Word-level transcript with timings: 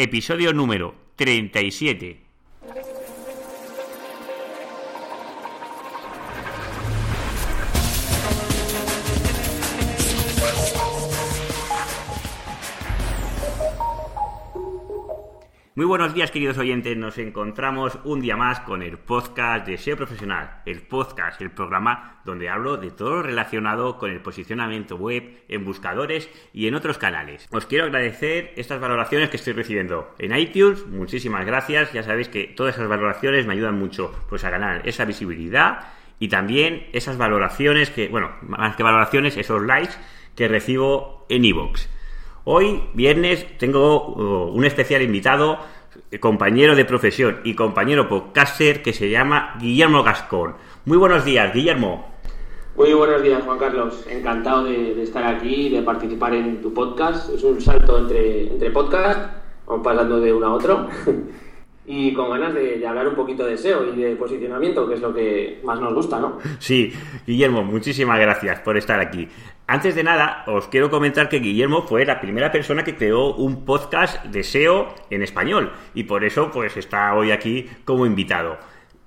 episodio 0.00 0.52
número 0.52 0.94
37. 1.16 2.27
Muy 15.78 15.86
buenos 15.86 16.12
días, 16.12 16.32
queridos 16.32 16.58
oyentes. 16.58 16.96
Nos 16.96 17.18
encontramos 17.18 18.00
un 18.02 18.20
día 18.20 18.36
más 18.36 18.58
con 18.58 18.82
el 18.82 18.98
podcast 18.98 19.64
de 19.64 19.78
SEO 19.78 19.96
Profesional, 19.96 20.60
el 20.66 20.82
podcast, 20.82 21.40
el 21.40 21.52
programa 21.52 22.20
donde 22.24 22.48
hablo 22.48 22.78
de 22.78 22.90
todo 22.90 23.10
lo 23.10 23.22
relacionado 23.22 23.96
con 23.96 24.10
el 24.10 24.20
posicionamiento 24.20 24.96
web 24.96 25.44
en 25.46 25.64
buscadores 25.64 26.28
y 26.52 26.66
en 26.66 26.74
otros 26.74 26.98
canales. 26.98 27.46
Os 27.52 27.64
quiero 27.66 27.84
agradecer 27.84 28.54
estas 28.56 28.80
valoraciones 28.80 29.30
que 29.30 29.36
estoy 29.36 29.52
recibiendo 29.52 30.16
en 30.18 30.36
iTunes. 30.36 30.84
Muchísimas 30.84 31.46
gracias. 31.46 31.92
Ya 31.92 32.02
sabéis 32.02 32.28
que 32.28 32.48
todas 32.48 32.74
esas 32.74 32.88
valoraciones 32.88 33.46
me 33.46 33.52
ayudan 33.52 33.78
mucho 33.78 34.12
pues, 34.28 34.42
a 34.42 34.50
ganar 34.50 34.82
esa 34.84 35.04
visibilidad 35.04 35.92
y 36.18 36.26
también 36.26 36.88
esas 36.92 37.18
valoraciones 37.18 37.90
que, 37.90 38.08
bueno, 38.08 38.32
más 38.42 38.74
que 38.74 38.82
valoraciones, 38.82 39.36
esos 39.36 39.62
likes 39.62 39.94
que 40.34 40.48
recibo 40.48 41.24
en 41.28 41.44
iVoox. 41.44 41.86
Hoy, 42.50 42.82
viernes, 42.94 43.46
tengo 43.58 44.06
uh, 44.08 44.50
un 44.56 44.64
especial 44.64 45.02
invitado, 45.02 45.58
compañero 46.20 46.74
de 46.74 46.84
profesión 46.84 47.40
y 47.44 47.54
compañero 47.54 48.08
podcaster 48.08 48.82
que 48.82 48.92
se 48.92 49.10
llama 49.10 49.56
Guillermo 49.60 50.02
Gascón. 50.02 50.54
Muy 50.84 50.96
buenos 50.96 51.24
días, 51.24 51.52
Guillermo. 51.52 52.06
Muy 52.76 52.94
buenos 52.94 53.22
días, 53.22 53.42
Juan 53.42 53.58
Carlos. 53.58 54.06
Encantado 54.08 54.64
de, 54.64 55.02
estar 55.02 55.24
aquí 55.26 55.66
y 55.66 55.68
de 55.70 55.82
participar 55.82 56.32
en 56.34 56.62
tu 56.62 56.72
podcast. 56.72 57.28
Es 57.34 57.42
un 57.42 57.60
salto 57.60 57.98
entre, 57.98 58.52
entre 58.52 58.70
podcast, 58.70 59.32
vamos 59.66 59.84
pasando 59.84 60.20
de 60.20 60.32
uno 60.32 60.46
a 60.46 60.54
otro. 60.54 60.88
y 61.86 62.12
con 62.14 62.30
ganas 62.30 62.54
de, 62.54 62.78
de, 62.78 62.86
hablar 62.86 63.08
un 63.08 63.16
poquito 63.16 63.44
de 63.44 63.58
SEO 63.58 63.92
y 63.92 64.00
de 64.00 64.14
posicionamiento, 64.14 64.88
que 64.88 64.94
es 64.94 65.00
lo 65.00 65.12
que 65.12 65.60
más 65.64 65.80
nos 65.80 65.92
gusta, 65.92 66.20
¿no? 66.20 66.38
Sí, 66.60 66.92
Guillermo, 67.26 67.64
muchísimas 67.64 68.20
gracias 68.20 68.60
por 68.60 68.76
estar 68.76 69.00
aquí. 69.00 69.28
Antes 69.70 69.94
de 69.94 70.02
nada, 70.02 70.44
os 70.46 70.66
quiero 70.68 70.88
comentar 70.88 71.28
que 71.28 71.40
Guillermo 71.40 71.82
fue 71.82 72.06
la 72.06 72.22
primera 72.22 72.50
persona 72.50 72.84
que 72.84 72.96
creó 72.96 73.34
un 73.34 73.66
podcast 73.66 74.24
de 74.24 74.42
SEO 74.42 74.88
en 75.10 75.22
español 75.22 75.72
y 75.92 76.04
por 76.04 76.24
eso 76.24 76.50
pues 76.50 76.74
está 76.78 77.14
hoy 77.14 77.32
aquí 77.32 77.68
como 77.84 78.06
invitado. 78.06 78.56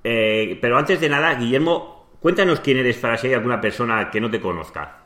Eh, 0.03 0.59
pero 0.61 0.77
antes 0.77 1.01
de 1.01 1.09
nada, 1.09 1.33
Guillermo, 1.33 2.05
cuéntanos 2.19 2.59
quién 2.59 2.77
eres 2.77 2.99
para 2.99 3.17
si 3.17 3.25
hay 3.25 3.33
alguna 3.33 3.59
persona 3.59 4.11
que 4.11 4.21
no 4.21 4.29
te 4.29 4.39
conozca. 4.39 4.99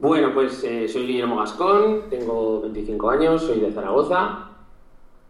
Bueno, 0.00 0.34
pues 0.34 0.64
eh, 0.64 0.88
soy 0.88 1.06
Guillermo 1.06 1.36
Gascón, 1.36 2.10
tengo 2.10 2.62
25 2.62 3.10
años, 3.10 3.42
soy 3.42 3.60
de 3.60 3.70
Zaragoza. 3.70 4.48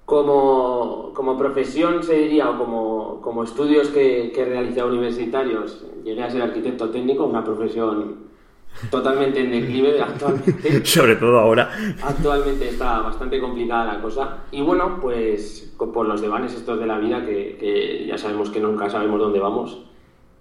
Como, 0.06 1.12
como 1.12 1.36
profesión 1.36 2.02
se 2.02 2.14
diría, 2.14 2.48
o 2.48 2.56
como, 2.56 3.20
como 3.20 3.44
estudios 3.44 3.88
que, 3.88 4.32
que 4.34 4.40
he 4.40 4.46
realizado 4.46 4.88
universitarios, 4.88 5.84
llegué 6.02 6.22
a 6.22 6.30
ser 6.30 6.40
arquitecto 6.40 6.88
técnico, 6.88 7.26
una 7.26 7.44
profesión 7.44 8.27
totalmente 8.90 9.40
en 9.40 9.50
declive 9.50 10.00
actualmente. 10.00 10.84
Sobre 10.84 11.16
todo 11.16 11.38
ahora. 11.38 11.70
Actualmente 12.02 12.68
está 12.68 13.00
bastante 13.00 13.40
complicada 13.40 13.94
la 13.94 14.00
cosa. 14.00 14.44
Y 14.50 14.62
bueno, 14.62 14.98
pues 15.00 15.72
por 15.76 16.06
los 16.06 16.20
devanes 16.20 16.54
estos 16.54 16.78
de 16.78 16.86
la 16.86 16.98
vida, 16.98 17.24
que, 17.24 18.04
ya 18.08 18.18
sabemos 18.18 18.50
que 18.50 18.60
nunca 18.60 18.90
sabemos 18.90 19.20
dónde 19.20 19.38
vamos, 19.38 19.78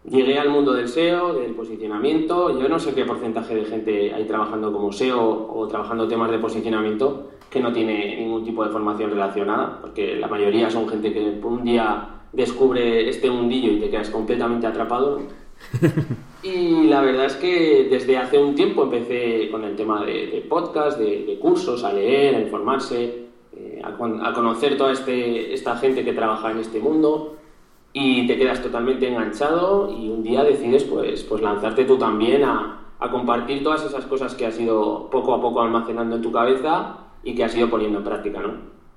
llegué 0.03 0.39
al 0.39 0.49
mundo 0.49 0.73
del 0.73 0.87
SEO, 0.87 1.33
del 1.33 1.53
posicionamiento. 1.53 2.59
Yo 2.59 2.69
no 2.69 2.79
sé 2.79 2.93
qué 2.93 3.05
porcentaje 3.05 3.55
de 3.55 3.65
gente 3.65 4.13
hay 4.13 4.25
trabajando 4.25 4.71
como 4.71 4.91
SEO 4.91 5.53
o 5.53 5.67
trabajando 5.67 6.07
temas 6.07 6.31
de 6.31 6.39
posicionamiento 6.39 7.31
que 7.49 7.59
no 7.61 7.71
tiene 7.71 8.17
ningún 8.17 8.43
tipo 8.43 8.63
de 8.63 8.71
formación 8.71 9.11
relacionada, 9.11 9.79
porque 9.79 10.17
la 10.17 10.27
mayoría 10.27 10.69
son 10.69 10.87
gente 10.87 11.13
que 11.13 11.39
un 11.43 11.63
día 11.63 12.09
descubre 12.33 13.07
este 13.07 13.31
mundillo 13.31 13.71
y 13.71 13.79
te 13.79 13.89
quedas 13.89 14.09
completamente 14.09 14.67
atrapado. 14.67 15.21
Y 16.47 16.83
la 16.87 17.01
verdad 17.01 17.25
es 17.25 17.35
que 17.35 17.87
desde 17.89 18.17
hace 18.17 18.37
un 18.37 18.55
tiempo 18.55 18.83
empecé 18.83 19.49
con 19.51 19.65
el 19.65 19.75
tema 19.75 20.05
de, 20.05 20.45
podcast, 20.47 20.97
de, 20.97 21.37
cursos, 21.41 21.83
a 21.83 21.91
leer, 21.91 22.35
a 22.35 22.39
informarse, 22.39 23.25
eh, 23.53 23.81
a, 23.83 24.33
conocer 24.33 24.77
toda 24.77 24.93
este, 24.93 25.53
esta 25.53 25.75
gente 25.75 26.05
que 26.05 26.13
trabaja 26.13 26.51
en 26.51 26.59
este 26.59 26.79
mundo 26.79 27.35
y 27.91 28.25
te 28.27 28.37
quedas 28.37 28.61
totalmente 28.61 29.09
enganchado 29.09 29.91
y 29.91 30.07
un 30.07 30.23
día 30.23 30.43
decides 30.43 30.85
pues, 30.85 31.23
pues 31.23 31.41
lanzarte 31.41 31.83
tú 31.83 31.97
también 31.97 32.43
a, 32.43 32.93
a 32.97 33.11
compartir 33.11 33.61
todas 33.61 33.83
esas 33.83 34.05
cosas 34.05 34.33
que 34.33 34.45
has 34.45 34.57
ido 34.57 35.09
poco 35.09 35.33
a 35.33 35.41
poco 35.41 35.61
almacenando 35.61 36.15
en 36.15 36.21
tu 36.21 36.31
cabeza 36.31 36.97
y 37.23 37.35
que 37.35 37.43
has 37.43 37.55
ido 37.57 37.69
poniendo 37.69 37.97
en 37.97 38.05
práctica, 38.05 38.39
¿no? 38.39 38.53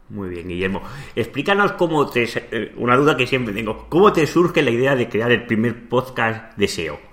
Muy 0.09 0.29
bien, 0.29 0.47
Guillermo. 0.47 0.83
Explícanos 1.17 1.73
cómo 1.73 2.07
te... 2.07 2.25
Eh, 2.25 2.75
una 2.77 2.97
duda 2.97 3.17
que 3.17 3.27
siempre 3.27 3.55
tengo. 3.55 3.87
¿Cómo 3.89 4.13
te 4.13 4.27
surge 4.27 4.63
la 4.63 4.71
idea 4.71 4.95
de 4.95 5.09
crear 5.09 5.31
el 5.31 5.47
primer 5.47 5.89
podcast 5.89 6.57
de 6.57 6.69
SEO? 6.69 7.10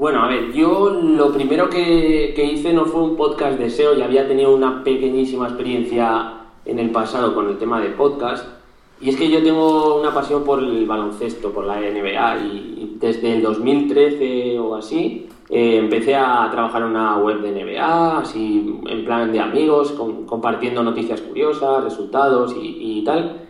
Bueno, 0.00 0.22
a 0.22 0.28
ver, 0.28 0.54
yo 0.54 0.88
lo 0.88 1.30
primero 1.30 1.68
que, 1.68 2.32
hice 2.34 2.72
no 2.72 2.86
fue 2.86 3.02
un 3.02 3.16
podcast 3.16 3.58
de 3.58 3.68
SEO, 3.68 3.94
ya 3.94 4.06
había 4.06 4.26
tenido 4.26 4.54
una 4.54 4.82
pequeñísima 4.82 5.48
experiencia 5.48 6.36
en 6.64 6.78
el 6.78 6.90
pasado 6.90 7.34
con 7.34 7.50
el 7.50 7.58
tema 7.58 7.82
de 7.82 7.90
podcast. 7.90 8.48
Y 8.98 9.10
es 9.10 9.16
que 9.16 9.28
yo 9.28 9.42
tengo 9.42 10.00
una 10.00 10.14
pasión 10.14 10.42
por 10.42 10.60
el 10.60 10.86
baloncesto, 10.86 11.52
por 11.52 11.66
la 11.66 11.80
NBA, 11.80 12.38
y 12.38 12.96
desde 12.98 13.34
el 13.34 13.42
2013 13.42 14.58
o 14.58 14.74
así 14.74 15.28
eh, 15.50 15.76
empecé 15.76 16.16
a 16.16 16.48
trabajar 16.50 16.80
en 16.80 16.88
una 16.88 17.18
web 17.18 17.42
de 17.42 17.62
NBA, 17.62 18.20
así 18.20 18.80
en 18.86 19.04
plan 19.04 19.30
de 19.30 19.40
amigos, 19.40 19.92
compartiendo 19.92 20.82
noticias 20.82 21.20
curiosas, 21.20 21.84
resultados 21.84 22.56
y, 22.58 23.04
tal. 23.04 23.42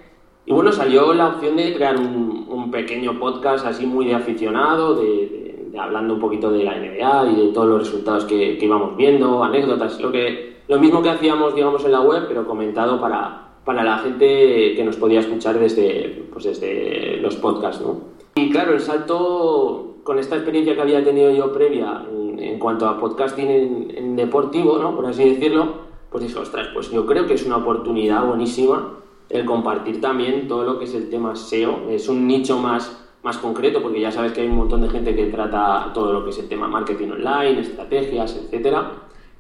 Y 0.47 0.53
bueno, 0.53 0.73
salió 0.73 1.15
la 1.15 1.29
opción 1.29 1.55
de 1.55 1.73
crear 1.77 1.97
un, 1.97 2.73
pequeño 2.73 3.19
podcast 3.21 3.67
así 3.67 3.87
muy 3.87 4.07
de 4.07 4.15
aficionado, 4.15 4.95
de, 4.95 5.40
hablando 5.79 6.15
un 6.15 6.21
poquito 6.21 6.51
de 6.51 6.65
la 6.65 6.77
NBA 6.77 7.33
y 7.33 7.47
de 7.47 7.53
todos 7.53 7.69
los 7.69 7.79
resultados 7.81 8.25
que, 8.25 8.59
íbamos 8.61 8.97
viendo, 8.97 9.43
anécdotas, 9.43 10.01
lo, 10.01 10.11
que, 10.11 10.63
lo 10.69 10.79
mismo 10.79 11.03
que 11.03 11.11
hacíamos, 11.11 11.55
digamos, 11.55 11.85
en 11.85 11.93
la 11.93 12.01
web, 12.01 12.25
pero 12.29 12.47
comentado 12.47 13.01
para, 13.01 13.55
para 13.65 13.85
la 13.85 13.99
gente 13.99 14.75
que 14.75 14.83
nos 14.85 14.97
podía 14.97 15.21
escuchar 15.21 15.59
desde, 15.59 16.27
pues 16.33 16.45
desde 16.45 17.19
los 17.21 17.37
podcasts, 17.37 17.83
¿no? 17.83 18.01
Y 18.35 18.51
claro, 18.51 18.73
el 18.73 18.81
salto 18.81 19.97
con 20.03 20.19
esta 20.19 20.37
experiencia 20.37 20.75
que 20.75 20.81
había 20.81 21.05
tenido 21.05 21.31
yo 21.31 21.53
previa 21.53 22.05
en, 22.39 22.59
cuanto 22.59 22.89
a 22.89 22.99
podcasting 22.99 23.91
en, 23.95 24.17
deportivo, 24.17 24.79
¿no? 24.79 24.95
por 24.97 25.07
así 25.07 25.29
decirlo, 25.29 25.91
pues 26.11 26.25
dije, 26.25 26.39
ostras, 26.39 26.69
pues 26.73 26.91
yo 26.91 27.07
creo 27.07 27.27
que 27.27 27.35
es 27.35 27.45
una 27.47 27.59
oportunidad 27.59 28.27
buenísima 28.27 28.95
el 29.29 29.45
compartir 29.45 30.01
también 30.01 30.49
todo 30.49 30.65
lo 30.65 30.79
que 30.79 30.85
es 30.85 30.95
el 30.95 31.09
tema 31.09 31.37
SEO. 31.37 31.89
Es 31.89 32.09
un 32.09 32.27
nicho 32.27 32.59
más, 32.59 33.10
más 33.23 33.39
concreto, 33.39 33.83
porque 33.83 34.01
ya 34.01 34.11
sabes 34.11 34.33
que 34.33 34.41
hay 34.41 34.49
un 34.49 34.57
montón 34.57 34.81
de 34.81 34.89
gente 34.89 35.15
que 35.15 35.27
trata 35.27 35.91
todo 35.93 36.13
lo 36.13 36.25
que 36.25 36.31
es 36.31 36.39
el 36.39 36.49
tema 36.49 36.69
marketing 36.69 37.11
online, 37.11 37.61
estrategias, 37.61 38.37
etcétera. 38.37 38.93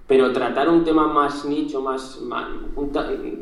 Pero 0.06 0.32
tratar 0.32 0.68
un 0.68 0.84
tema 0.84 1.06
más 1.06 1.44
nicho, 1.44 1.80
más, 1.80 2.20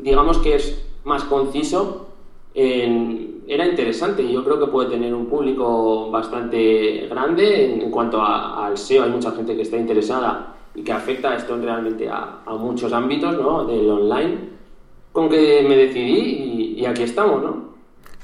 digamos 0.01 0.37
que 0.37 0.55
es 0.55 0.85
más 1.03 1.23
conciso, 1.23 2.09
era 2.53 3.65
interesante 3.65 4.21
y 4.21 4.33
yo 4.33 4.43
creo 4.43 4.59
que 4.59 4.67
puede 4.67 4.89
tener 4.89 5.13
un 5.13 5.25
público 5.25 6.11
bastante 6.11 7.07
grande 7.09 7.73
en, 7.73 7.89
cuanto 7.89 8.21
al 8.21 8.77
SEO. 8.77 9.03
Hay 9.03 9.09
mucha 9.09 9.31
gente 9.31 9.55
que 9.55 9.63
está 9.63 9.77
interesada 9.77 10.55
y 10.75 10.83
que 10.83 10.91
afecta 10.91 11.35
esto 11.35 11.57
realmente 11.57 12.07
a, 12.09 12.41
muchos 12.59 12.93
ámbitos 12.93 13.37
¿no? 13.37 13.65
del 13.65 13.89
online. 13.89 14.59
Con 15.11 15.27
que 15.27 15.65
me 15.67 15.75
decidí 15.75 16.75
y, 16.77 16.85
aquí 16.85 17.03
estamos, 17.03 17.41
¿no? 17.41 17.68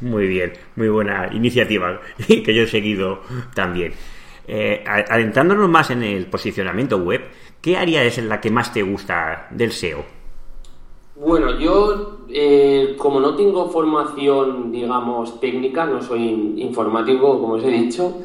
Muy 0.01 0.27
bien, 0.27 0.53
muy 0.75 0.89
buena 0.89 1.29
iniciativa 1.33 2.01
que 2.27 2.53
yo 2.53 2.63
he 2.63 2.67
seguido 2.67 3.21
también. 3.53 3.93
Eh, 4.47 4.83
adentrándonos 4.85 5.69
más 5.69 5.89
en 5.89 6.03
el 6.03 6.27
posicionamiento 6.27 6.97
web, 6.97 7.21
¿qué 7.61 7.77
área 7.77 8.03
es 8.03 8.17
la 8.23 8.39
que 8.39 8.51
más 8.51 8.71
te 8.73 8.83
gusta 8.83 9.47
del 9.51 9.71
SEO? 9.71 10.05
Bueno, 11.15 11.57
yo 11.57 12.25
eh, 12.29 12.95
como 12.97 13.19
no 13.21 13.35
tengo 13.35 13.69
formación, 13.69 14.71
digamos, 14.71 15.39
técnica, 15.39 15.85
no 15.85 16.01
soy 16.01 16.53
informático, 16.57 17.39
como 17.39 17.53
os 17.53 17.63
he 17.63 17.69
dicho, 17.69 18.17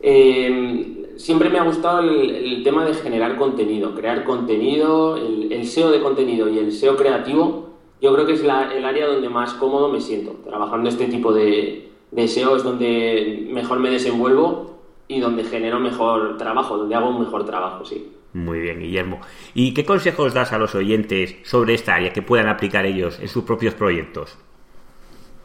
eh, 0.00 1.14
siempre 1.16 1.50
me 1.50 1.58
ha 1.58 1.64
gustado 1.64 2.00
el, 2.00 2.62
tema 2.62 2.84
de 2.84 2.94
generar 2.94 3.36
contenido, 3.36 3.94
crear 3.94 4.24
contenido, 4.24 5.16
el, 5.16 5.66
SEO 5.66 5.90
de 5.90 6.00
contenido 6.00 6.48
y 6.48 6.58
el 6.58 6.72
SEO 6.72 6.96
creativo, 6.96 7.67
yo 8.00 8.14
creo 8.14 8.26
que 8.26 8.34
es 8.34 8.40
el 8.42 8.50
área 8.50 9.06
donde 9.06 9.28
más 9.28 9.54
cómodo 9.54 9.88
me 9.88 10.00
siento. 10.00 10.32
Trabajando 10.44 10.88
este 10.88 11.06
tipo 11.06 11.32
de, 11.32 11.88
de 12.10 12.28
SEO 12.28 12.56
es 12.56 12.62
donde 12.62 13.46
mejor 13.50 13.80
me 13.80 13.90
desenvuelvo 13.90 14.78
y 15.08 15.20
donde 15.20 15.44
genero 15.44 15.80
mejor 15.80 16.36
trabajo, 16.36 16.76
donde 16.76 16.94
hago 16.94 17.10
un 17.10 17.20
mejor 17.20 17.44
trabajo, 17.44 17.84
sí. 17.84 18.12
Muy 18.34 18.60
bien, 18.60 18.80
Guillermo. 18.80 19.20
¿Y 19.54 19.72
qué 19.72 19.84
consejos 19.84 20.34
das 20.34 20.52
a 20.52 20.58
los 20.58 20.74
oyentes 20.74 21.36
sobre 21.44 21.74
esta 21.74 21.94
área 21.94 22.12
que 22.12 22.22
puedan 22.22 22.48
aplicar 22.48 22.84
ellos 22.84 23.18
en 23.20 23.28
sus 23.28 23.44
propios 23.44 23.74
proyectos? 23.74 24.36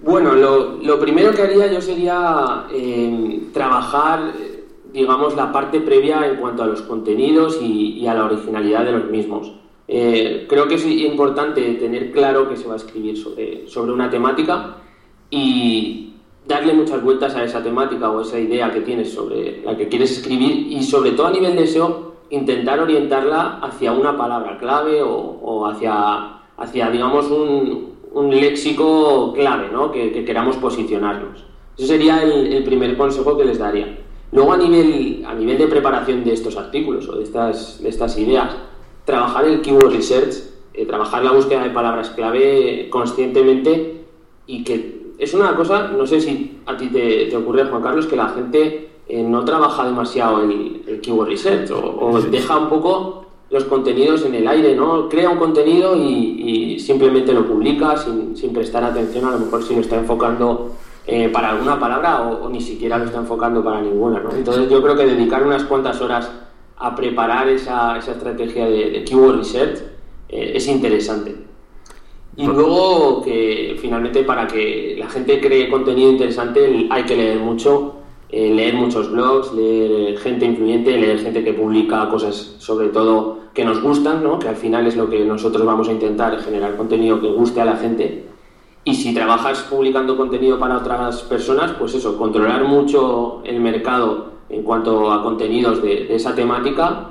Bueno, 0.01 0.33
lo, 0.35 0.99
primero 0.99 1.31
que 1.31 1.43
haría 1.43 1.71
yo 1.71 1.79
sería 1.79 2.65
eh, 2.73 3.43
trabajar, 3.53 4.33
digamos, 4.91 5.33
la 5.35 5.51
parte 5.53 5.79
previa 5.79 6.27
en 6.27 6.35
cuanto 6.35 6.63
a 6.63 6.67
los 6.67 6.81
contenidos 6.81 7.57
y, 7.61 8.05
a 8.05 8.13
la 8.13 8.25
originalidad 8.25 8.83
de 8.83 8.91
los 8.91 9.05
mismos. 9.05 9.53
Eh, 9.87 10.45
creo 10.47 10.67
que 10.67 10.75
es 10.75 10.85
importante 10.85 11.61
tener 11.73 12.11
claro 12.11 12.47
que 12.47 12.55
se 12.55 12.67
va 12.67 12.73
a 12.73 12.77
escribir 12.77 13.17
sobre, 13.17 13.67
sobre 13.67 13.91
una 13.91 14.09
temática 14.09 14.77
y 15.29 16.13
darle 16.47 16.73
muchas 16.73 17.03
vueltas 17.03 17.35
a 17.35 17.43
esa 17.43 17.61
temática 17.63 18.09
o 18.09 18.21
esa 18.21 18.39
idea 18.39 18.71
que 18.71 18.81
tienes 18.81 19.11
sobre 19.13 19.61
la 19.63 19.75
que 19.75 19.87
quieres 19.87 20.11
escribir 20.11 20.67
y 20.71 20.83
sobre 20.83 21.11
todo 21.11 21.27
a 21.27 21.31
nivel 21.31 21.55
de 21.55 21.67
SEO 21.67 22.13
intentar 22.29 22.79
orientarla 22.79 23.59
hacia 23.61 23.91
una 23.91 24.17
palabra 24.17 24.57
clave 24.57 25.01
o, 25.03 25.65
hacia, 25.67 26.39
hacia, 26.57 26.89
digamos, 26.89 27.29
un, 27.29 27.93
un 28.13 28.29
léxico 28.29 29.33
clave 29.33 29.69
¿no? 29.71 29.91
que, 29.91 30.23
queramos 30.25 30.57
posicionarnos. 30.57 31.43
Ese 31.77 31.87
sería 31.87 32.23
el, 32.23 32.63
primer 32.63 32.97
consejo 32.97 33.37
que 33.37 33.45
les 33.45 33.59
daría. 33.59 33.99
Luego 34.31 34.53
a 34.53 34.57
nivel, 34.57 35.23
a 35.27 35.33
nivel 35.33 35.57
de 35.57 35.67
preparación 35.67 36.23
de 36.23 36.33
estos 36.33 36.57
artículos 36.57 37.07
o 37.07 37.17
de 37.17 37.23
estas, 37.23 37.81
de 37.81 37.89
estas 37.89 38.17
ideas, 38.17 38.55
trabajar 39.05 39.45
el 39.45 39.61
keyword 39.61 39.91
research, 39.93 40.35
eh, 40.73 40.85
trabajar 40.85 41.23
la 41.23 41.31
búsqueda 41.31 41.63
de 41.63 41.69
palabras 41.69 42.09
clave 42.11 42.87
conscientemente 42.89 44.05
y 44.47 44.63
que 44.63 45.13
es 45.17 45.33
una 45.33 45.55
cosa, 45.55 45.89
no 45.89 46.05
sé 46.07 46.19
si 46.19 46.59
a 46.65 46.75
ti 46.75 46.87
te, 46.87 47.35
ocurre, 47.35 47.65
Juan 47.65 47.81
Carlos, 47.81 48.07
que 48.07 48.15
la 48.15 48.29
gente 48.29 48.89
eh, 49.07 49.23
no 49.23 49.45
trabaja 49.45 49.85
demasiado 49.85 50.41
el, 50.43 50.83
el 50.87 51.01
keyword 51.01 51.29
research 51.29 51.71
o, 51.71 52.19
deja 52.21 52.57
un 52.57 52.69
poco 52.69 53.25
los 53.49 53.65
contenidos 53.65 54.25
en 54.25 54.33
el 54.35 54.47
aire, 54.47 54.75
¿no? 54.75 55.07
Crea 55.07 55.29
un 55.29 55.37
contenido 55.37 55.95
y, 55.95 56.79
simplemente 56.79 57.31
lo 57.33 57.45
publica 57.45 57.95
sin, 57.95 58.35
sin, 58.35 58.51
prestar 58.51 58.83
atención, 58.83 59.25
a 59.25 59.31
lo 59.31 59.39
mejor 59.39 59.63
si 59.63 59.73
lo 59.73 59.81
está 59.81 59.95
enfocando 59.95 60.71
eh, 61.05 61.29
para 61.29 61.51
alguna 61.51 61.79
palabra 61.79 62.23
o, 62.23 62.49
ni 62.49 62.59
siquiera 62.59 62.97
lo 62.97 63.05
está 63.05 63.19
enfocando 63.19 63.63
para 63.63 63.79
ninguna, 63.79 64.19
¿no? 64.19 64.31
Entonces 64.31 64.69
yo 64.69 64.81
creo 64.81 64.95
que 64.97 65.05
dedicar 65.05 65.45
unas 65.45 65.63
cuantas 65.63 66.01
horas 66.01 66.29
a 66.77 66.95
preparar 66.95 67.47
esa, 67.49 67.97
esa 67.97 68.11
estrategia 68.11 68.65
de, 68.65 69.03
keyword 69.03 69.37
research 69.37 69.79
eh, 70.29 70.53
es 70.55 70.67
interesante. 70.67 71.35
Y 72.35 72.47
luego 72.47 73.21
que 73.21 73.77
finalmente 73.79 74.23
para 74.23 74.47
que 74.47 74.95
la 74.97 75.07
gente 75.07 75.39
cree 75.39 75.69
contenido 75.69 76.11
interesante 76.11 76.87
hay 76.89 77.03
que 77.03 77.15
leer 77.15 77.39
mucho, 77.39 77.95
eh, 78.29 78.51
leer 78.51 78.73
muchos 78.73 79.11
blogs, 79.11 79.53
leer 79.53 80.17
gente 80.17 80.45
influyente, 80.45 80.97
leer 80.97 81.19
gente 81.19 81.43
que 81.43 81.53
publica 81.53 82.09
cosas 82.09 82.55
sobre 82.57 82.89
todo 82.89 83.43
que 83.53 83.63
nos 83.63 83.81
gustan, 83.83 84.23
¿no? 84.23 84.39
que 84.39 84.47
al 84.47 84.55
final 84.55 84.87
es 84.87 84.95
lo 84.95 85.07
que 85.07 85.23
nosotros 85.23 85.63
vamos 85.63 85.87
a 85.89 85.91
intentar, 85.91 86.39
generar 86.41 86.75
contenido 86.75 87.21
que 87.21 87.27
guste 87.27 87.61
a 87.61 87.65
la 87.65 87.75
gente. 87.75 88.25
Y 88.83 88.95
si 88.95 89.13
trabajas 89.13 89.61
publicando 89.69 90.17
contenido 90.17 90.59
para 90.59 90.77
otras 90.77 91.21
personas, 91.21 91.73
pues 91.73 91.93
eso, 91.93 92.17
controlar 92.17 92.65
mucho 92.65 93.41
el 93.45 93.59
mercado 93.61 94.32
en 94.53 94.63
cuanto 94.63 95.11
a 95.11 95.23
contenidos 95.23 95.81
de, 95.81 96.13
esa 96.15 96.35
temática 96.35 97.09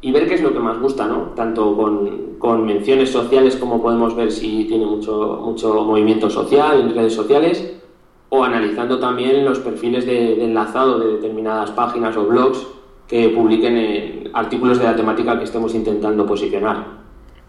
y 0.00 0.12
ver 0.12 0.28
qué 0.28 0.34
es 0.34 0.42
lo 0.42 0.52
que 0.52 0.58
más 0.58 0.78
gusta, 0.78 1.06
¿no? 1.06 1.32
Tanto 1.34 1.76
con, 1.76 2.66
menciones 2.66 3.10
sociales 3.10 3.56
como 3.56 3.80
podemos 3.80 4.14
ver 4.14 4.30
si 4.30 4.64
tiene 4.64 4.84
mucho, 4.84 5.40
mucho 5.42 5.82
movimiento 5.82 6.28
social 6.28 6.78
en 6.78 6.94
redes 6.94 7.14
sociales 7.14 7.74
o 8.28 8.44
analizando 8.44 8.98
también 8.98 9.44
los 9.46 9.60
perfiles 9.60 10.04
de, 10.04 10.44
enlazado 10.44 10.98
de 10.98 11.12
determinadas 11.14 11.70
páginas 11.70 12.14
o 12.18 12.26
blogs 12.26 12.66
que 13.08 13.30
publiquen 13.30 13.76
en 13.76 14.30
artículos 14.34 14.78
de 14.78 14.84
la 14.84 14.94
temática 14.94 15.38
que 15.38 15.44
estemos 15.44 15.74
intentando 15.74 16.26
posicionar. 16.26 17.04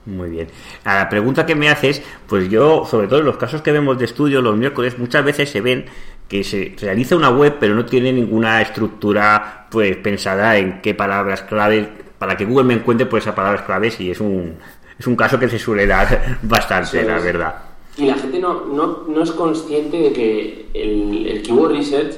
Muy 0.06 0.30
bien. 0.30 0.48
A 0.84 0.96
la 0.96 1.10
pregunta 1.10 1.46
que 1.46 1.56
me 1.56 1.68
haces, 1.68 2.04
pues 2.28 2.50
yo, 2.50 2.86
sobre 2.86 3.08
todo 3.08 3.20
en 3.20 3.26
los 3.26 3.38
casos 3.38 3.62
que 3.62 3.72
vemos 3.72 3.98
de 3.98 4.06
estudio 4.06 4.42
los 4.42 4.56
miércoles, 4.56 5.00
muchas 5.00 5.26
veces 5.26 5.50
se 5.50 5.62
ven 5.62 5.86
que 6.28 6.44
se 6.44 6.76
realiza 6.80 7.16
una 7.16 7.30
web 7.30 7.58
pero 7.60 7.76
no 7.76 7.86
tiene 7.86 8.12
ninguna 8.12 8.62
estructura 8.62 9.68
pues 9.70 9.96
pensada 9.98 10.58
en 10.58 10.82
qué 10.82 10.94
palabras 10.94 11.44
clave 11.44 11.90
para 12.18 12.38
que 12.38 12.46
Google 12.46 12.64
me 12.66 12.74
encuentre 12.74 13.06
por 13.06 13.20
esas 13.20 13.36
palabras 13.36 13.64
claves 13.64 14.00
y 14.00 14.12
es 14.12 14.20
un, 14.20 14.58
es 14.98 15.08
un 15.08 15.16
caso 15.16 15.38
que 15.40 15.50
se 15.50 15.60
suele 15.60 15.86
dar 15.86 16.38
bastante, 16.44 17.04
la 17.04 17.20
verdad. 17.20 17.56
Y 17.98 18.06
la 18.06 18.16
gente 18.16 18.40
no, 18.40 18.66
no, 18.66 19.04
no 19.08 19.24
es 19.24 19.32
consciente 19.32 19.98
de 19.98 20.14
que 20.14 20.70
el, 20.74 21.28
el 21.28 21.44
keyword 21.44 21.74
research, 21.74 22.16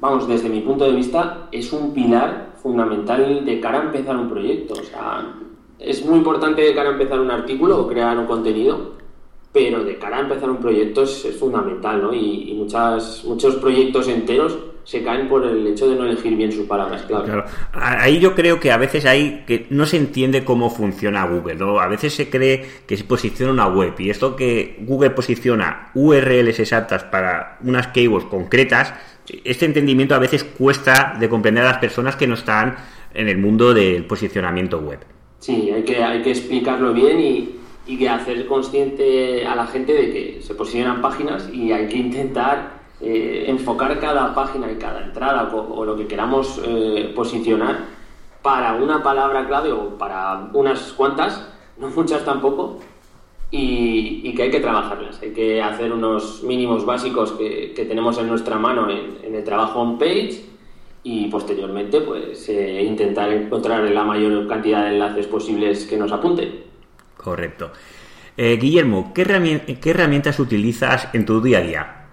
vamos, 0.00 0.26
desde 0.26 0.48
mi 0.48 0.60
punto 0.60 0.84
de 0.84 0.92
vista, 0.92 1.48
es 1.52 1.72
un 1.72 1.92
pilar 1.92 2.50
fundamental 2.62 3.44
de 3.44 3.60
cara 3.60 3.80
a 3.80 3.84
empezar 3.84 4.16
un 4.16 4.30
proyecto. 4.30 4.74
O 4.74 4.84
sea, 4.84 5.34
es 5.78 6.04
muy 6.04 6.18
importante 6.18 6.62
de 6.62 6.74
cara 6.74 6.90
a 6.90 6.92
empezar 6.92 7.20
un 7.20 7.30
artículo 7.30 7.80
o 7.80 7.88
crear 7.88 8.16
un 8.18 8.26
contenido, 8.26 8.92
pero 9.56 9.82
de 9.82 9.96
cara 9.96 10.18
a 10.18 10.20
empezar 10.20 10.50
un 10.50 10.58
proyecto 10.58 11.04
es, 11.04 11.34
fundamental, 11.40 12.02
¿no? 12.02 12.12
Y, 12.12 12.52
muchas, 12.54 13.24
muchos 13.24 13.56
proyectos 13.56 14.06
enteros 14.06 14.58
se 14.84 15.02
caen 15.02 15.30
por 15.30 15.46
el 15.46 15.66
hecho 15.66 15.88
de 15.88 15.96
no 15.96 16.04
elegir 16.04 16.36
bien 16.36 16.52
sus 16.52 16.66
palabras 16.66 17.00
claro. 17.04 17.42
Ahí 17.72 18.20
yo 18.20 18.34
creo 18.34 18.60
que 18.60 18.70
a 18.70 18.76
veces 18.76 19.06
hay 19.06 19.44
que 19.46 19.66
no 19.70 19.86
se 19.86 19.96
entiende 19.96 20.44
cómo 20.44 20.68
funciona 20.68 21.26
Google, 21.26 21.54
¿no? 21.54 21.80
A 21.80 21.88
veces 21.88 22.12
se 22.12 22.28
cree 22.28 22.66
que 22.86 22.98
se 22.98 23.04
posiciona 23.04 23.50
una 23.50 23.66
web 23.66 23.94
y 23.98 24.10
esto 24.10 24.36
que 24.36 24.76
Google 24.80 25.10
posiciona 25.10 25.90
URLs 25.94 26.60
exactas 26.60 27.04
para 27.04 27.56
unas 27.64 27.86
keywords 27.86 28.26
concretas, 28.26 28.92
este 29.42 29.64
entendimiento 29.64 30.14
a 30.14 30.18
veces 30.18 30.44
cuesta 30.44 31.16
de 31.18 31.30
comprender 31.30 31.64
a 31.64 31.68
las 31.68 31.78
personas 31.78 32.14
que 32.14 32.26
no 32.26 32.34
están 32.34 32.76
en 33.14 33.30
el 33.30 33.38
mundo 33.38 33.72
del 33.72 34.04
posicionamiento 34.04 34.80
web. 34.80 34.98
Sí, 35.38 35.70
hay 35.74 35.82
que, 35.82 36.04
hay 36.04 36.20
que 36.20 36.32
explicarlo 36.32 36.92
bien 36.92 37.20
y, 37.20 37.56
y 37.86 37.96
que 37.96 38.08
hacer 38.08 38.46
consciente 38.46 39.46
a 39.46 39.54
la 39.54 39.66
gente 39.66 39.92
de 39.92 40.12
que 40.12 40.42
se 40.42 40.54
posicionan 40.54 41.00
páginas 41.00 41.48
y 41.52 41.72
hay 41.72 41.86
que 41.88 41.98
intentar 41.98 42.80
eh, 43.00 43.44
enfocar 43.46 43.98
cada 44.00 44.34
página 44.34 44.70
y 44.70 44.76
cada 44.76 45.04
entrada 45.04 45.50
o, 45.54 45.84
lo 45.84 45.96
que 45.96 46.06
queramos 46.06 46.60
eh, 46.64 47.12
posicionar 47.14 47.78
para 48.42 48.74
una 48.74 49.02
palabra 49.02 49.46
clave 49.46 49.72
o 49.72 49.96
para 49.98 50.50
unas 50.52 50.92
cuantas, 50.92 51.46
no 51.78 51.88
muchas 51.88 52.24
tampoco, 52.24 52.78
y, 53.50 54.34
que 54.34 54.42
hay 54.44 54.50
que 54.50 54.60
trabajarlas. 54.60 55.20
Hay 55.22 55.32
que 55.32 55.62
hacer 55.62 55.92
unos 55.92 56.42
mínimos 56.42 56.84
básicos 56.84 57.32
que, 57.32 57.72
tenemos 57.88 58.18
en 58.18 58.28
nuestra 58.28 58.56
mano 58.56 58.90
en, 58.90 59.18
en 59.22 59.34
el 59.34 59.44
trabajo 59.44 59.80
on 59.80 59.98
page 59.98 60.44
y 61.08 61.28
posteriormente 61.28 62.00
pues 62.00 62.48
eh, 62.48 62.82
intentar 62.82 63.32
encontrar 63.32 63.84
la 63.84 64.02
mayor 64.02 64.48
cantidad 64.48 64.82
de 64.82 64.94
enlaces 64.94 65.28
posibles 65.28 65.86
que 65.86 65.96
nos 65.96 66.10
apunten. 66.10 66.65
Correcto. 67.26 67.72
Eh, 68.36 68.56
Guillermo, 68.56 69.10
¿qué, 69.12 69.22
herramientas 69.22 70.38
utilizas 70.38 71.08
en 71.12 71.26
tu 71.26 71.40
día 71.40 71.58
a 71.58 71.60
día? 71.60 72.06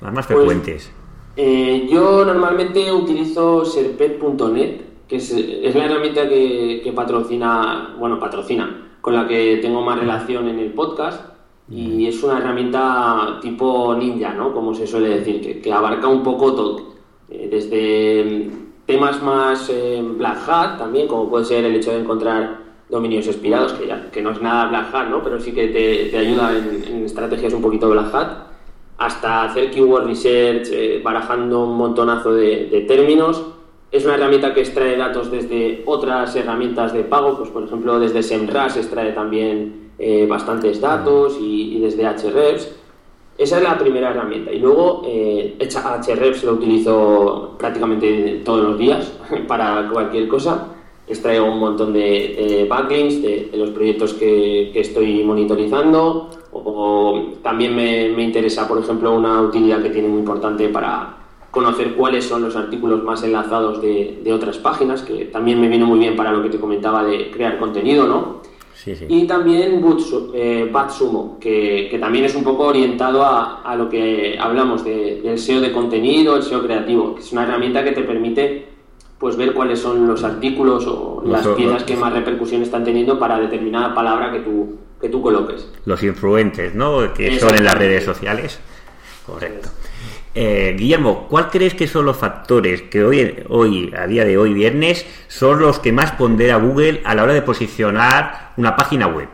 Las 0.00 0.12
más 0.12 0.26
pues, 0.26 0.36
frecuentes. 0.36 0.92
Eh, 1.36 1.86
yo 1.88 2.24
normalmente 2.24 2.90
utilizo 2.90 3.64
serpet.net, 3.64 4.80
que 5.06 5.14
es, 5.14 5.32
la 5.76 5.84
herramienta 5.84 6.28
que, 6.28 6.92
patrocina, 6.92 7.94
bueno, 7.96 8.18
patrocina, 8.18 8.96
con 9.00 9.14
la 9.14 9.28
que 9.28 9.58
tengo 9.62 9.80
más 9.80 10.00
relación 10.00 10.48
en 10.48 10.58
el 10.58 10.72
podcast. 10.72 11.22
Y 11.70 12.08
es 12.08 12.20
una 12.24 12.38
herramienta 12.38 13.38
tipo 13.40 13.94
ninja, 13.94 14.34
¿no? 14.34 14.52
Como 14.52 14.74
se 14.74 14.88
suele 14.88 15.20
decir, 15.20 15.40
que, 15.40 15.60
que 15.60 15.72
abarca 15.72 16.08
un 16.08 16.24
poco 16.24 16.52
todo 16.52 16.94
eh, 17.30 17.48
desde 17.48 18.50
temas 18.86 19.22
más 19.22 19.70
eh, 19.70 20.02
Black 20.02 20.48
Hat 20.48 20.78
también, 20.78 21.06
como 21.06 21.30
puede 21.30 21.44
ser 21.44 21.64
el 21.64 21.76
hecho 21.76 21.92
de 21.92 22.00
encontrar 22.00 22.61
dominios 22.92 23.26
expirados, 23.26 23.72
que, 23.72 23.86
ya, 23.86 24.10
que 24.12 24.20
no 24.20 24.32
es 24.32 24.42
nada 24.42 24.68
Black 24.68 24.94
Hat, 24.94 25.08
¿no? 25.08 25.22
pero 25.22 25.40
sí 25.40 25.52
que 25.52 25.68
te, 25.68 26.16
ayuda 26.16 26.52
en, 26.54 27.06
estrategias 27.06 27.54
un 27.54 27.62
poquito 27.62 27.88
Black 27.88 28.14
Hat, 28.14 28.28
hasta 28.98 29.44
hacer 29.44 29.70
keyword 29.70 30.06
research, 30.06 30.68
eh, 30.70 31.00
barajando 31.02 31.64
un 31.64 31.76
montonazo 31.78 32.34
de, 32.34 32.84
términos. 32.86 33.42
Es 33.90 34.04
una 34.04 34.14
herramienta 34.14 34.52
que 34.52 34.60
extrae 34.60 34.96
datos 34.96 35.30
desde 35.30 35.82
otras 35.86 36.36
herramientas 36.36 36.92
de 36.92 37.02
pago, 37.04 37.36
pues 37.36 37.48
por 37.50 37.64
ejemplo 37.64 37.98
desde 37.98 38.22
SEMrush 38.22 38.76
extrae 38.76 39.12
también 39.12 39.90
bastantes 40.28 40.80
datos 40.80 41.38
y, 41.40 41.78
desde 41.80 42.04
Hrefs. 42.04 42.72
Esa 43.36 43.56
es 43.56 43.62
la 43.62 43.78
primera 43.78 44.10
herramienta. 44.10 44.52
Y 44.52 44.60
luego 44.60 45.02
eh, 45.06 45.56
Hrefs 45.58 46.44
lo 46.44 46.52
utilizo 46.52 47.54
prácticamente 47.58 48.42
todos 48.44 48.64
los 48.64 48.78
días 48.78 49.12
para 49.48 49.88
cualquier 49.90 50.28
cosa. 50.28 50.68
Extraigo 51.06 51.46
un 51.46 51.58
montón 51.58 51.92
de, 51.92 52.66
backlinks 52.68 53.22
de, 53.22 53.50
los 53.54 53.70
proyectos 53.70 54.14
que, 54.14 54.78
estoy 54.78 55.24
monitorizando. 55.24 56.30
O, 56.52 57.32
también 57.42 57.74
me, 57.74 58.22
interesa, 58.22 58.68
por 58.68 58.78
ejemplo, 58.78 59.14
una 59.14 59.40
utilidad 59.40 59.82
que 59.82 59.90
tiene 59.90 60.08
muy 60.08 60.20
importante 60.20 60.68
para 60.68 61.18
conocer 61.50 61.94
cuáles 61.94 62.24
son 62.24 62.42
los 62.42 62.56
artículos 62.56 63.02
más 63.02 63.22
enlazados 63.22 63.82
de, 63.82 64.20
de 64.22 64.32
otras 64.32 64.58
páginas, 64.58 65.02
que 65.02 65.26
también 65.26 65.60
me 65.60 65.68
viene 65.68 65.84
muy 65.84 65.98
bien 65.98 66.16
para 66.16 66.32
lo 66.32 66.42
que 66.42 66.48
te 66.48 66.58
comentaba 66.58 67.04
de 67.04 67.30
crear 67.30 67.58
contenido, 67.58 68.06
¿no? 68.06 68.42
Y 69.08 69.26
también 69.26 69.84
eh, 70.34 70.68
Batsumo, 70.72 71.38
que, 71.38 71.88
que, 71.88 71.98
también 71.98 72.24
es 72.24 72.34
un 72.34 72.42
poco 72.42 72.64
orientado 72.66 73.22
a, 73.22 73.62
a 73.62 73.76
lo 73.76 73.88
que 73.88 74.36
hablamos 74.40 74.84
de, 74.84 75.20
del 75.22 75.38
SEO 75.38 75.60
de 75.60 75.72
contenido, 75.72 76.36
el 76.36 76.42
SEO 76.42 76.62
creativo, 76.62 77.14
que 77.14 77.20
es 77.20 77.30
una 77.32 77.44
herramienta 77.44 77.84
que 77.84 77.92
te 77.92 78.02
permite 78.02 78.71
pues 79.22 79.36
ver 79.36 79.54
cuáles 79.54 79.78
son 79.78 80.08
los 80.08 80.24
artículos 80.24 80.84
o 80.88 81.22
las 81.24 81.46
piezas 81.46 81.84
que 81.84 81.94
más 81.94 82.12
repercusión 82.12 82.60
están 82.60 82.82
teniendo 82.82 83.20
para 83.20 83.38
determinada 83.38 83.94
palabra 83.94 84.32
que 84.32 84.40
tú, 84.40 84.80
que 85.00 85.08
tú 85.08 85.22
coloques. 85.22 85.70
Los 85.84 86.02
influentes, 86.02 86.74
¿no? 86.74 87.14
Que 87.14 87.38
son 87.38 87.54
en 87.54 87.64
las 87.64 87.78
redes 87.78 88.02
sociales. 88.02 88.58
Correcto. 89.24 89.68
Eh, 90.34 90.74
Guillermo, 90.76 91.28
¿cuál 91.30 91.50
crees 91.50 91.74
que 91.74 91.86
son 91.86 92.04
los 92.04 92.16
factores 92.16 92.82
que 92.82 93.04
hoy, 93.04 93.44
hoy, 93.48 93.94
a 93.96 94.08
día 94.08 94.24
de 94.24 94.36
hoy, 94.36 94.54
viernes, 94.54 95.06
son 95.28 95.60
los 95.60 95.78
que 95.78 95.92
más 95.92 96.10
pondera 96.10 96.56
Google 96.56 97.00
a 97.04 97.14
la 97.14 97.22
hora 97.22 97.32
de 97.32 97.42
posicionar 97.42 98.54
una 98.56 98.74
página 98.74 99.06
web? 99.06 99.28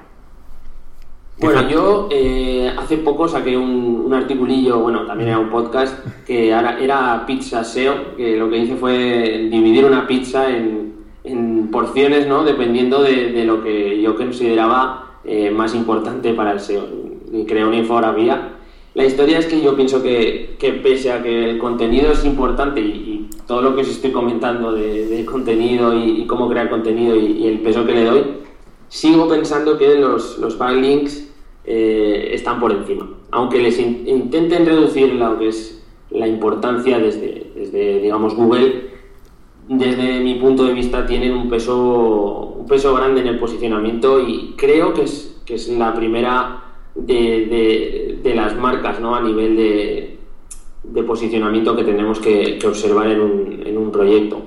Bueno, 1.41 1.69
yo 1.69 2.09
eh, 2.11 2.73
hace 2.77 2.97
poco 2.99 3.29
saqué 3.29 3.57
un, 3.57 4.03
un, 4.05 4.13
articulillo, 4.13 4.81
bueno, 4.81 5.07
también 5.07 5.31
era 5.31 5.39
un 5.39 5.51
podcast, 5.51 6.05
que 6.27 6.49
era, 6.49 6.81
era 6.81 7.25
Pizza 7.27 7.63
SEO, 7.63 8.17
que 8.17 8.37
lo 8.37 8.51
que 8.51 8.59
hice 8.59 8.75
fue 8.75 9.49
dividir 9.49 9.85
una 9.85 10.05
pizza 10.09 10.51
en, 10.51 10.95
en 11.23 11.71
porciones, 11.71 12.27
¿no? 12.27 12.43
Dependiendo 12.43 13.03
de, 13.03 13.31
de, 13.31 13.45
lo 13.45 13.63
que 13.63 14.03
yo 14.03 14.17
consideraba 14.17 15.21
eh, 15.25 15.51
más 15.51 15.77
importante 15.77 16.35
para 16.35 16.53
el 16.53 16.61
SEO. 16.61 16.85
Y 17.33 17.45
creé 17.45 17.65
una 17.65 17.77
infografía. 17.77 18.55
La 18.95 19.05
historia 19.05 19.39
es 19.39 19.47
que 19.47 19.61
yo 19.61 19.77
pienso 19.77 20.03
que, 20.03 20.57
que 20.59 20.73
pese 20.73 21.13
a 21.13 21.23
que 21.23 21.51
el 21.51 21.59
contenido 21.59 22.11
es 22.11 22.25
importante 22.25 22.81
y, 22.81 22.85
y 22.85 23.31
todo 23.47 23.63
lo 23.63 23.77
que 23.77 23.83
os 23.83 23.89
estoy 23.89 24.11
comentando 24.11 24.73
de, 24.73 25.07
de 25.07 25.25
contenido 25.25 25.95
y, 25.95 26.23
y, 26.23 26.27
cómo 26.27 26.49
crear 26.49 26.69
contenido 26.69 27.15
y, 27.15 27.47
el 27.47 27.61
peso 27.61 27.87
que 27.87 27.93
le 27.93 28.05
doy, 28.05 28.25
sigo 28.89 29.29
pensando 29.29 29.79
que 29.79 29.95
los, 29.95 30.39
los 30.39 30.59
backlinks 30.59 31.28
eh, 31.71 32.31
están 32.33 32.59
por 32.59 32.73
encima. 32.73 33.07
Aunque 33.31 33.61
les 33.61 33.79
in 33.79 34.09
intenten 34.09 34.65
reducir 34.65 35.13
lo 35.13 35.39
que 35.39 35.49
es 35.49 35.85
la 36.09 36.27
importancia 36.27 36.99
desde, 36.99 37.53
desde, 37.55 38.01
digamos, 38.01 38.35
Google, 38.35 38.89
desde 39.69 40.21
mi 40.21 40.37
punto 40.37 40.65
de 40.65 40.73
vista 40.73 41.05
tienen 41.05 41.35
un 41.35 41.51
peso, 41.51 42.55
un 42.59 42.67
peso 42.67 42.95
grande 42.95 43.21
en 43.21 43.27
el 43.27 43.39
posicionamiento 43.39 44.19
y 44.19 44.55
creo 44.57 44.95
que 44.95 45.03
es, 45.03 45.43
que 45.45 45.57
es 45.57 45.69
la 45.69 45.93
primera 45.95 46.65
de, 46.95 47.45
de, 47.47 48.19
de 48.23 48.35
las 48.35 48.57
marcas 48.57 48.99
¿no? 48.99 49.15
a 49.15 49.21
nivel 49.21 49.55
de, 49.55 50.19
de 50.85 51.03
posicionamiento 51.03 51.77
que 51.77 51.85
tenemos 51.85 52.19
que, 52.19 52.57
que 52.59 52.67
observar 52.67 53.09
en 53.09 53.21
un, 53.21 53.63
en 53.67 53.77
un 53.77 53.93
proyecto. 53.93 54.41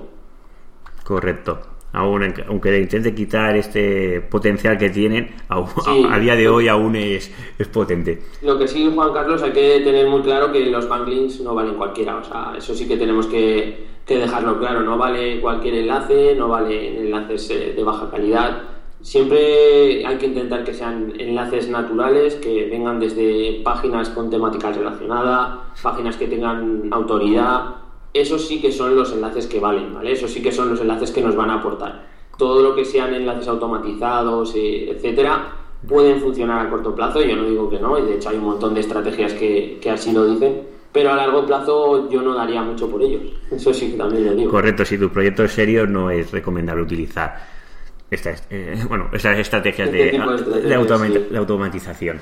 Correcto 1.04 1.71
aún 1.94 2.34
aunque 2.48 2.80
intente 2.80 3.14
quitar 3.14 3.56
este 3.56 4.22
potencial 4.22 4.78
que 4.78 4.90
tienen, 4.90 5.36
aún, 5.50 5.68
sí, 5.84 6.06
a, 6.10 6.16
a, 6.16 6.20
día 6.20 6.36
de 6.36 6.48
hoy 6.48 6.68
aún 6.68 6.96
es, 6.96 7.32
es, 7.58 7.68
potente. 7.68 8.22
Lo 8.42 8.58
que 8.58 8.68
sí, 8.68 8.90
Juan 8.94 9.14
Carlos, 9.14 9.42
hay 9.44 9.52
que 9.52 9.82
tener 9.82 10.08
muy 10.08 10.22
claro 10.22 10.52
que 10.52 10.66
los 10.68 10.88
backlinks 10.88 11.42
no 11.42 11.54
valen 11.54 11.76
cualquiera, 11.76 12.18
o 12.18 12.24
sea, 12.24 12.54
eso 12.58 12.74
sí 12.74 12.88
que 12.88 12.98
tenemos 12.98 13.28
que, 13.28 13.88
que 14.06 14.18
dejarlo 14.18 14.58
claro, 14.60 14.82
no 14.82 14.98
vale 14.98 15.42
cualquier 15.42 15.76
enlace, 15.76 16.36
no 16.36 16.48
vale 16.48 17.00
enlaces 17.00 17.50
eh, 17.50 17.74
de 17.76 17.84
baja 17.84 18.10
calidad, 18.10 18.64
siempre 19.02 20.06
hay 20.06 20.18
que 20.18 20.28
intentar 20.28 20.64
que 20.64 20.74
sean 20.74 21.14
enlaces 21.18 21.70
naturales, 21.70 22.36
que 22.36 22.68
vengan 22.70 23.00
desde 23.00 23.62
páginas 23.64 24.10
con 24.10 24.30
temáticas 24.30 24.78
relacionadas, 24.78 25.60
páginas 25.82 26.18
que 26.18 26.28
tengan 26.28 26.90
autoridad, 26.92 27.81
esos 28.14 28.48
sí 28.48 28.62
que 28.62 28.72
son 28.72 28.96
los 28.96 29.12
enlaces 29.12 29.48
que 29.48 29.60
valen, 29.60 29.94
¿vale? 29.94 30.12
Esos 30.12 30.32
sí 30.32 30.42
que 30.42 30.52
son 30.52 30.70
los 30.70 30.82
enlaces 30.82 31.12
que 31.12 31.22
nos 31.22 31.36
van 31.36 31.50
a 31.50 31.56
aportar. 31.56 32.08
Todo 32.38 32.62
lo 32.62 32.76
que 32.76 32.86
sean 32.86 33.14
enlaces 33.14 33.48
automatizados, 33.48 34.54
eh, 34.56 34.90
etcétera, 34.92 35.54
pueden 35.88 36.20
funcionar 36.20 36.66
a 36.66 36.70
corto 36.70 36.96
plazo, 36.96 37.22
yo 37.22 37.36
no 37.36 37.44
digo 37.44 37.70
que 37.70 37.80
no, 37.80 37.98
y 37.98 38.04
de 38.04 38.16
hecho 38.16 38.30
hay 38.30 38.38
un 38.38 38.46
montón 38.46 38.74
de 38.74 38.82
estrategias 38.82 39.34
que, 39.34 39.80
que 39.82 39.90
así 39.90 40.12
lo 40.12 40.26
dicen, 40.26 40.62
pero 40.92 41.12
a 41.12 41.16
largo 41.16 41.46
plazo 41.46 42.10
yo 42.10 42.22
no 42.22 42.36
daría 42.36 42.62
mucho 42.62 42.90
por 42.90 43.02
ellos. 43.02 43.24
Eso 43.52 43.74
sí 43.74 43.92
que 43.92 43.98
también 43.98 44.26
lo 44.26 44.34
digo. 44.34 44.52
Correcto, 44.52 44.86
si 44.86 44.98
tu 44.98 45.10
proyecto 45.10 45.44
es 45.44 45.52
serio 45.52 45.88
no 45.88 46.10
es 46.10 46.32
recomendable 46.32 46.84
utilizar 46.84 47.62
estas, 48.10 48.46
eh, 48.50 48.78
bueno, 48.90 49.10
estas 49.14 49.40
estrategias 49.40 49.88
este 49.88 49.98
de, 49.98 50.04
de, 50.12 50.98
sí. 50.98 51.28
de 51.32 51.38
automatización. 51.38 52.20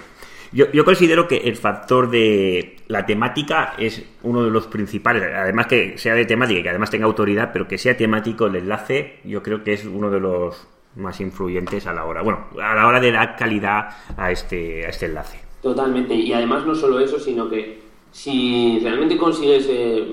Yo, 0.51 0.71
yo, 0.71 0.83
considero 0.83 1.27
que 1.27 1.37
el 1.37 1.55
factor 1.55 2.09
de 2.09 2.77
la 2.87 3.05
temática 3.05 3.75
es 3.77 4.03
uno 4.23 4.43
de 4.43 4.49
los 4.49 4.67
principales, 4.67 5.23
además 5.23 5.67
que 5.67 5.97
sea 5.97 6.15
de 6.15 6.25
temática 6.25 6.59
y 6.59 6.63
que 6.63 6.69
además 6.69 6.89
tenga 6.89 7.05
autoridad, 7.05 7.51
pero 7.53 7.67
que 7.67 7.77
sea 7.77 7.95
temático 7.95 8.47
el 8.47 8.55
enlace, 8.55 9.19
yo 9.23 9.43
creo 9.43 9.63
que 9.63 9.73
es 9.73 9.85
uno 9.85 10.09
de 10.09 10.19
los 10.19 10.67
más 10.95 11.21
influyentes 11.21 11.85
a 11.87 11.93
la 11.93 12.05
hora, 12.05 12.23
bueno, 12.23 12.47
a 12.61 12.73
la 12.73 12.87
hora 12.87 12.99
de 12.99 13.11
dar 13.11 13.35
calidad 13.35 13.89
a 14.17 14.31
este, 14.31 14.85
a 14.85 14.89
este 14.89 15.05
enlace. 15.05 15.39
Totalmente, 15.61 16.15
y 16.15 16.33
además 16.33 16.65
no 16.65 16.73
solo 16.73 16.99
eso, 16.99 17.19
sino 17.19 17.49
que 17.49 17.81
si 18.11 18.79
realmente 18.81 19.17
consigues 19.17 19.67
eh, 19.69 20.03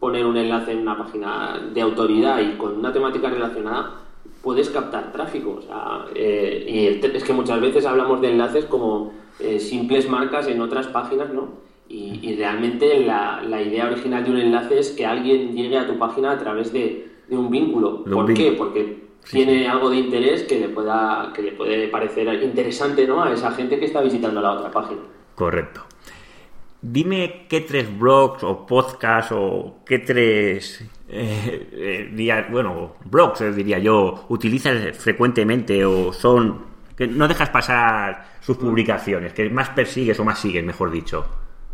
poner 0.00 0.24
un 0.24 0.36
enlace 0.36 0.72
en 0.72 0.78
una 0.78 0.96
página 0.96 1.60
de 1.72 1.80
autoridad 1.80 2.40
y 2.40 2.56
con 2.56 2.78
una 2.78 2.92
temática 2.92 3.28
relacionada, 3.28 4.00
puedes 4.42 4.70
captar 4.70 5.12
tráfico. 5.12 5.58
O 5.58 5.62
sea, 5.62 6.06
eh, 6.14 7.00
y 7.02 7.06
es 7.06 7.24
que 7.24 7.32
muchas 7.32 7.60
veces 7.60 7.86
hablamos 7.86 8.20
de 8.20 8.30
enlaces 8.30 8.64
como 8.66 9.12
eh, 9.42 9.60
simples 9.60 10.08
marcas 10.08 10.46
en 10.48 10.60
otras 10.60 10.86
páginas, 10.88 11.32
¿no? 11.32 11.50
Y, 11.88 12.20
y 12.22 12.36
realmente 12.36 13.00
la, 13.00 13.42
la, 13.42 13.60
idea 13.60 13.86
original 13.86 14.24
de 14.24 14.30
un 14.30 14.38
enlace 14.38 14.78
es 14.78 14.90
que 14.90 15.04
alguien 15.04 15.54
llegue 15.54 15.76
a 15.76 15.86
tu 15.86 15.98
página 15.98 16.32
a 16.32 16.38
través 16.38 16.72
de, 16.72 17.12
de 17.28 17.36
un 17.36 17.50
vínculo. 17.50 18.04
¿Por 18.04 18.32
qué? 18.32 18.52
Porque 18.52 19.02
sí, 19.24 19.36
tiene 19.36 19.68
algo 19.68 19.90
de 19.90 19.96
interés 19.96 20.44
que 20.44 20.58
le 20.58 20.68
pueda 20.68 21.32
que 21.34 21.42
le 21.42 21.52
puede 21.52 21.88
parecer 21.88 22.42
interesante, 22.42 23.06
¿no? 23.06 23.22
A 23.22 23.32
esa 23.32 23.50
gente 23.52 23.78
que 23.78 23.86
está 23.86 24.00
visitando 24.00 24.40
la 24.40 24.52
otra 24.52 24.70
página. 24.70 25.00
Correcto. 25.34 25.82
Dime 26.80 27.46
qué 27.48 27.60
tres 27.60 27.86
blogs 27.96 28.42
o 28.42 28.66
podcasts 28.66 29.32
o 29.32 29.76
qué 29.84 29.98
tres 29.98 30.84
eh, 31.08 32.08
eh, 32.16 32.46
bueno, 32.50 32.94
blogs 33.04 33.42
eh, 33.42 33.52
diría 33.52 33.78
yo, 33.78 34.24
utilizas 34.30 34.96
frecuentemente 34.96 35.84
o 35.84 36.12
son 36.12 36.71
no 37.06 37.28
dejas 37.28 37.50
pasar 37.50 38.26
sus 38.40 38.56
publicaciones, 38.56 39.32
que 39.32 39.48
más 39.50 39.70
persigues 39.70 40.18
o 40.20 40.24
más 40.24 40.38
sigues, 40.38 40.64
mejor 40.64 40.90
dicho. 40.90 41.24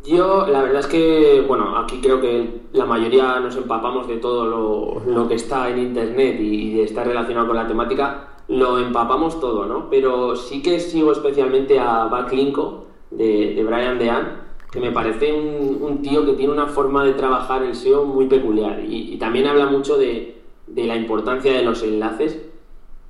Yo, 0.04 0.46
la 0.46 0.62
verdad 0.62 0.80
es 0.80 0.86
que, 0.86 1.44
bueno, 1.46 1.76
aquí 1.76 2.00
creo 2.00 2.20
que 2.20 2.62
la 2.72 2.86
mayoría 2.86 3.40
nos 3.40 3.56
empapamos 3.56 4.06
de 4.08 4.16
todo 4.16 4.46
lo, 4.46 5.12
lo 5.12 5.28
que 5.28 5.34
está 5.34 5.68
en 5.68 5.78
Internet 5.78 6.40
y, 6.40 6.80
estar 6.80 7.06
relacionado 7.06 7.48
con 7.48 7.56
la 7.56 7.66
temática, 7.66 8.28
lo 8.48 8.78
empapamos 8.78 9.40
todo, 9.40 9.66
¿no? 9.66 9.90
Pero 9.90 10.36
sí 10.36 10.62
que 10.62 10.80
sigo 10.80 11.12
especialmente 11.12 11.78
a 11.78 12.04
Backlinko 12.04 12.86
de, 13.10 13.54
de 13.54 13.64
Brian 13.64 13.98
Dean, 13.98 14.42
que 14.70 14.80
me 14.80 14.92
parece 14.92 15.32
un, 15.32 15.78
un, 15.82 16.02
tío 16.02 16.24
que 16.24 16.34
tiene 16.34 16.52
una 16.52 16.66
forma 16.66 17.04
de 17.04 17.14
trabajar 17.14 17.62
el 17.62 17.74
SEO 17.74 18.04
muy 18.04 18.26
peculiar 18.26 18.80
y, 18.84 19.14
y 19.14 19.18
también 19.18 19.46
habla 19.46 19.66
mucho 19.66 19.98
de, 19.98 20.42
de, 20.66 20.86
la 20.86 20.96
importancia 20.96 21.52
de 21.52 21.62
los 21.62 21.82
enlaces 21.82 22.38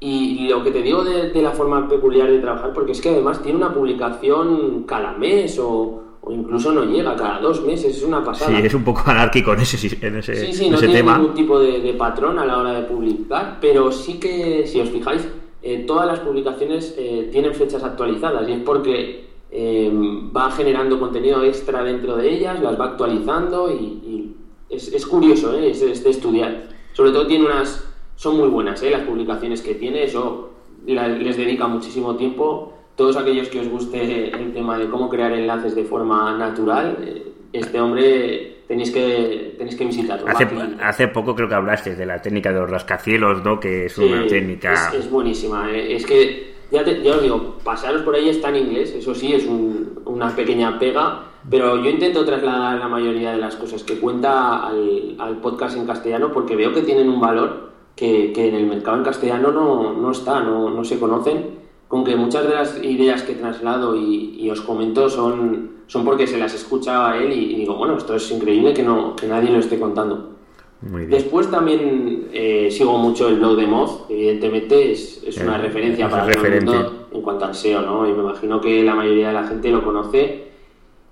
y 0.00 0.48
lo 0.48 0.62
que 0.62 0.70
te 0.70 0.82
digo 0.82 1.02
de, 1.02 1.30
de, 1.30 1.42
la 1.42 1.50
forma 1.50 1.88
peculiar 1.88 2.30
de 2.30 2.38
trabajar, 2.38 2.72
porque 2.72 2.92
es 2.92 3.00
que 3.00 3.08
además 3.08 3.42
tiene 3.42 3.58
una 3.58 3.74
publicación 3.74 4.84
cada 4.84 5.12
mes 5.12 5.58
o, 5.58 6.02
o 6.20 6.32
incluso 6.32 6.72
no 6.72 6.84
llega 6.84 7.16
cada 7.16 7.40
dos 7.40 7.64
meses, 7.64 7.96
es 7.96 8.02
una 8.04 8.22
pasada. 8.22 8.56
Sí, 8.56 8.66
es 8.66 8.74
un 8.74 8.84
poco 8.84 9.02
anárquico 9.06 9.52
en 9.54 9.60
ese, 9.60 10.06
en 10.06 10.16
ese, 10.16 10.36
sí, 10.36 10.52
sí, 10.52 10.64
en 10.66 10.72
no 10.72 10.76
ese 10.76 10.86
tiene 10.86 11.00
tema. 11.00 11.18
ningún 11.18 11.34
tipo 11.34 11.58
de, 11.58 11.80
de, 11.80 11.94
patrón 11.94 12.38
a 12.38 12.46
la 12.46 12.58
hora 12.58 12.74
de 12.74 12.82
publicar, 12.82 13.58
pero 13.60 13.90
sí 13.90 14.20
que, 14.20 14.66
si 14.66 14.80
os 14.80 14.88
fijáis, 14.88 15.26
eh, 15.62 15.84
todas 15.86 16.06
las 16.06 16.20
publicaciones 16.20 16.94
eh, 16.96 17.28
tienen 17.32 17.54
fechas 17.54 17.82
actualizadas 17.82 18.48
y 18.48 18.52
es 18.52 18.60
porque 18.60 19.28
eh, 19.50 19.90
va 20.36 20.50
generando 20.52 21.00
contenido 21.00 21.42
extra 21.42 21.82
dentro 21.82 22.16
de 22.16 22.30
ellas, 22.30 22.62
las 22.62 22.78
va 22.78 22.86
actualizando 22.86 23.72
y, 23.72 23.74
y 23.82 24.36
es, 24.70 24.92
es, 24.92 25.04
curioso, 25.06 25.58
¿eh? 25.58 25.70
es, 25.70 25.82
es 25.82 26.04
de 26.04 26.10
estudiar. 26.10 26.68
Sobre 26.92 27.10
todo 27.10 27.26
tiene 27.26 27.46
unas 27.46 27.84
son 28.18 28.36
muy 28.36 28.48
buenas 28.48 28.82
¿eh? 28.82 28.90
las 28.90 29.02
publicaciones 29.02 29.62
que 29.62 29.76
tiene, 29.76 30.02
eso 30.02 30.50
les 30.84 31.36
dedica 31.36 31.68
muchísimo 31.68 32.16
tiempo. 32.16 32.74
Todos 32.96 33.16
aquellos 33.16 33.48
que 33.48 33.60
os 33.60 33.68
guste 33.68 34.30
el 34.30 34.52
tema 34.52 34.76
de 34.76 34.88
cómo 34.88 35.08
crear 35.08 35.30
enlaces 35.32 35.76
de 35.76 35.84
forma 35.84 36.36
natural, 36.36 36.96
eh, 37.00 37.32
este 37.52 37.80
hombre 37.80 38.64
tenéis 38.66 38.90
que, 38.90 39.54
tenéis 39.56 39.76
que 39.76 39.84
visitarlo. 39.84 40.26
Hace, 40.26 40.48
hace, 40.82 41.08
poco 41.08 41.36
creo 41.36 41.48
que 41.48 41.54
hablaste 41.54 41.94
de 41.94 42.06
la 42.06 42.20
técnica 42.20 42.52
de 42.52 42.58
los 42.58 42.68
rascacielos, 42.68 43.44
¿no? 43.44 43.60
que 43.60 43.86
es 43.86 43.92
sí, 43.92 44.02
una 44.02 44.26
técnica... 44.26 44.72
Es, 44.72 44.94
es 44.94 45.10
buenísima, 45.10 45.70
¿eh? 45.70 45.94
es 45.94 46.04
que 46.04 46.54
ya, 46.72 46.82
te, 46.82 47.00
ya 47.00 47.14
os 47.14 47.22
digo, 47.22 47.58
pasaros 47.62 48.02
por 48.02 48.16
ahí 48.16 48.30
está 48.30 48.48
en 48.48 48.56
inglés, 48.56 48.96
eso 48.96 49.14
sí, 49.14 49.32
es 49.32 49.46
un, 49.46 50.02
una 50.06 50.34
pequeña 50.34 50.76
pega, 50.76 51.22
pero 51.48 51.76
yo 51.76 51.88
intento 51.88 52.24
trasladar 52.24 52.80
la 52.80 52.88
mayoría 52.88 53.30
de 53.30 53.38
las 53.38 53.54
cosas 53.54 53.84
que 53.84 54.00
cuenta 54.00 54.66
al, 54.66 55.14
al 55.20 55.36
podcast 55.36 55.76
en 55.76 55.86
castellano 55.86 56.32
porque 56.32 56.56
veo 56.56 56.74
que 56.74 56.82
tienen 56.82 57.08
un 57.08 57.20
valor 57.20 57.68
que, 57.98 58.32
que 58.32 58.48
en 58.48 58.54
el 58.54 58.66
mercado 58.66 58.98
en 58.98 59.02
castellano 59.02 59.50
no, 59.50 59.92
no 59.92 60.12
está, 60.12 60.40
no, 60.40 60.70
no, 60.70 60.84
se 60.84 61.00
conocen, 61.00 61.58
con 61.88 62.04
que 62.04 62.14
muchas 62.14 62.46
de 62.46 62.54
las 62.54 62.84
ideas 62.84 63.22
que 63.22 63.34
traslado 63.34 63.96
y, 63.96 64.36
y, 64.38 64.50
os 64.50 64.60
comento 64.60 65.08
son, 65.10 65.78
son 65.88 66.04
porque 66.04 66.26
se 66.26 66.38
las 66.38 66.54
escucha 66.54 67.10
a 67.10 67.18
él 67.18 67.32
y, 67.32 67.54
y, 67.54 67.56
digo, 67.56 67.74
bueno, 67.74 67.96
esto 67.96 68.14
es 68.14 68.30
increíble 68.30 68.72
que, 68.72 68.84
no, 68.84 69.16
que 69.16 69.26
nadie 69.26 69.50
lo 69.50 69.58
esté 69.58 69.80
contando. 69.80 70.36
Después 70.80 71.50
también 71.50 72.28
eh, 72.32 72.68
sigo 72.70 72.96
mucho 72.98 73.28
el 73.28 73.40
blog 73.40 73.56
de 73.56 73.66
Moz, 73.66 74.04
evidentemente 74.08 74.92
es, 74.92 75.24
es 75.26 75.36
una 75.38 75.56
eh, 75.56 75.62
referencia 75.62 76.06
es 76.06 76.10
para 76.12 76.32
todo 76.32 76.44
el 76.44 76.64
mundo 76.64 77.08
en 77.10 77.22
cuanto 77.22 77.46
al 77.46 77.54
SEO, 77.56 77.82
¿no? 77.82 78.08
Y 78.08 78.12
me 78.12 78.22
imagino 78.22 78.60
que 78.60 78.84
la 78.84 78.94
mayoría 78.94 79.28
de 79.28 79.34
la 79.34 79.44
gente 79.44 79.70
lo 79.70 79.82
conoce 79.82 80.47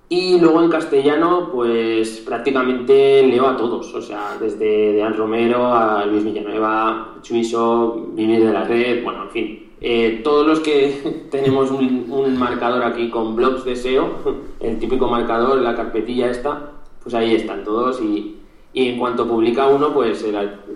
y 0.08 0.38
luego 0.38 0.62
en 0.62 0.70
castellano, 0.70 1.50
pues 1.52 2.20
prácticamente 2.20 3.22
leo 3.26 3.46
a 3.48 3.56
todos, 3.56 3.92
o 3.94 4.00
sea, 4.00 4.36
desde 4.40 4.92
Dean 4.92 5.14
Romero 5.14 5.66
a 5.66 6.06
Luis 6.06 6.24
Villanueva, 6.24 7.16
Chuiso, 7.22 8.06
Vivir 8.12 8.44
de 8.44 8.52
la 8.52 8.64
Red, 8.64 9.02
bueno, 9.02 9.24
en 9.24 9.30
fin, 9.30 9.66
eh, 9.80 10.20
todos 10.22 10.46
los 10.46 10.60
que 10.60 11.26
tenemos 11.30 11.70
un, 11.70 12.06
un, 12.08 12.38
marcador 12.38 12.84
aquí 12.84 13.10
con 13.10 13.34
blogs 13.34 13.64
de 13.64 13.76
SEO, 13.76 14.08
el 14.60 14.78
típico 14.78 15.08
marcador, 15.08 15.60
la 15.60 15.74
carpetilla 15.74 16.30
esta, 16.30 16.72
pues 17.02 17.14
ahí 17.14 17.34
están 17.34 17.64
todos. 17.64 18.00
Y, 18.00 18.36
y 18.76 18.88
en 18.88 18.98
cuanto 18.98 19.26
publica 19.26 19.68
uno, 19.68 19.94
pues 19.94 20.22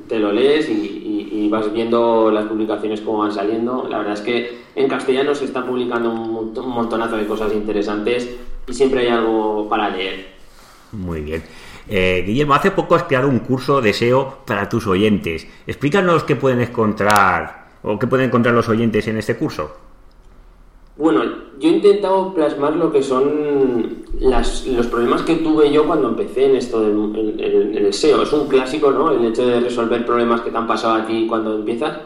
te 0.08 0.18
lo 0.18 0.32
lees 0.32 0.70
y, 0.70 1.48
vas 1.50 1.70
viendo 1.72 2.30
las 2.30 2.46
publicaciones 2.46 3.00
como 3.02 3.18
van 3.18 3.32
saliendo. 3.32 3.86
La 3.90 3.98
verdad 3.98 4.14
es 4.14 4.20
que 4.20 4.58
en 4.74 4.88
castellano 4.88 5.34
se 5.34 5.44
está 5.44 5.66
publicando 5.66 6.10
un, 6.10 6.54
montonazo 6.68 7.16
de 7.16 7.26
cosas 7.26 7.52
interesantes 7.52 8.38
y 8.70 8.74
siempre 8.74 9.00
hay 9.00 9.08
algo 9.08 9.68
para 9.68 9.90
leer. 9.90 10.26
Muy 10.92 11.20
bien. 11.20 11.42
Eh, 11.88 12.22
Guillermo, 12.24 12.54
hace 12.54 12.70
poco 12.70 12.94
has 12.94 13.04
creado 13.04 13.28
un 13.28 13.40
curso 13.40 13.80
de 13.80 13.92
SEO 13.92 14.38
para 14.46 14.68
tus 14.68 14.86
oyentes. 14.86 15.46
Explícanos 15.66 16.24
qué 16.24 16.36
pueden 16.36 16.60
encontrar 16.60 17.68
o 17.82 17.98
qué 17.98 18.06
pueden 18.06 18.26
encontrar 18.26 18.54
los 18.54 18.68
oyentes 18.68 19.08
en 19.08 19.16
este 19.16 19.36
curso. 19.36 19.72
Bueno, 20.96 21.24
yo 21.58 21.68
he 21.68 21.72
intentado 21.72 22.34
plasmar 22.34 22.76
lo 22.76 22.92
que 22.92 23.02
son 23.02 24.04
los 24.20 24.86
problemas 24.88 25.22
que 25.22 25.36
tuve 25.36 25.72
yo 25.72 25.86
cuando 25.86 26.10
empecé 26.10 26.46
en 26.46 26.56
esto 26.56 26.82
del 26.82 27.74
el 27.74 27.92
SEO. 27.92 28.22
Es 28.22 28.32
un 28.32 28.48
clásico, 28.48 28.90
¿no? 28.92 29.10
El 29.10 29.24
hecho 29.24 29.46
de 29.46 29.60
resolver 29.60 30.04
problemas 30.04 30.42
que 30.42 30.50
te 30.50 30.58
han 30.58 30.66
pasado 30.66 30.94
a 30.94 31.06
ti 31.06 31.26
cuando 31.26 31.56
empiezas, 31.56 31.98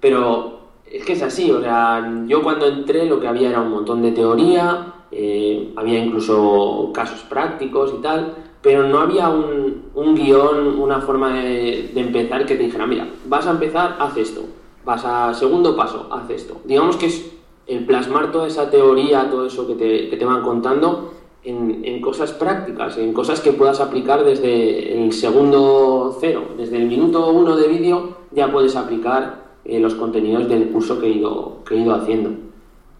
pero 0.00 0.57
es 0.92 1.04
que 1.04 1.12
es 1.12 1.22
así, 1.22 1.50
o 1.50 1.60
sea, 1.60 2.24
yo 2.26 2.42
cuando 2.42 2.66
entré 2.66 3.06
lo 3.06 3.20
que 3.20 3.28
había 3.28 3.50
era 3.50 3.60
un 3.60 3.70
montón 3.70 4.02
de 4.02 4.12
teoría, 4.12 4.94
eh, 5.10 5.72
había 5.76 6.04
incluso 6.04 6.90
casos 6.92 7.20
prácticos 7.22 7.94
y 7.98 8.02
tal, 8.02 8.34
pero 8.62 8.86
no 8.88 8.98
había 8.98 9.28
un, 9.28 9.84
un 9.94 10.14
guion, 10.14 10.78
una 10.78 11.00
forma 11.00 11.32
de, 11.34 11.92
empezar 11.94 12.44
que 12.44 12.56
te 12.56 12.64
dijera, 12.64 12.86
mira, 12.86 13.08
vas 13.26 13.46
a 13.46 13.52
empezar, 13.52 13.96
haz 13.98 14.16
esto, 14.16 14.42
vas 14.84 15.04
a 15.04 15.32
segundo 15.34 15.76
paso, 15.76 16.08
haz 16.10 16.28
esto. 16.30 16.60
Digamos 16.64 16.96
que 16.96 17.06
es 17.06 17.32
el 17.66 17.84
plasmar 17.84 18.32
toda 18.32 18.46
esa 18.46 18.70
teoría, 18.70 19.30
todo 19.30 19.46
eso 19.46 19.66
que 19.66 19.74
te, 19.74 20.16
te 20.16 20.24
van 20.24 20.42
contando 20.42 21.12
en, 21.44 21.82
en, 21.84 22.00
cosas 22.00 22.32
prácticas, 22.32 22.98
en 22.98 23.12
cosas 23.12 23.40
que 23.40 23.52
puedas 23.52 23.80
aplicar 23.80 24.24
desde 24.24 25.02
el 25.02 25.12
segundo 25.12 26.16
cero, 26.20 26.48
desde 26.56 26.76
el 26.76 26.86
minuto 26.86 27.30
uno 27.30 27.56
de 27.56 27.68
vídeo 27.68 28.16
ya 28.32 28.50
puedes 28.50 28.74
aplicar 28.76 29.47
eh, 29.68 29.78
los 29.78 29.94
contenidos 29.94 30.48
del 30.48 30.70
curso 30.70 30.98
que 30.98 31.06
he 31.06 31.10
ido, 31.10 31.62
que 31.66 31.74
he 31.74 31.78
ido 31.78 31.94
haciendo. 31.94 32.30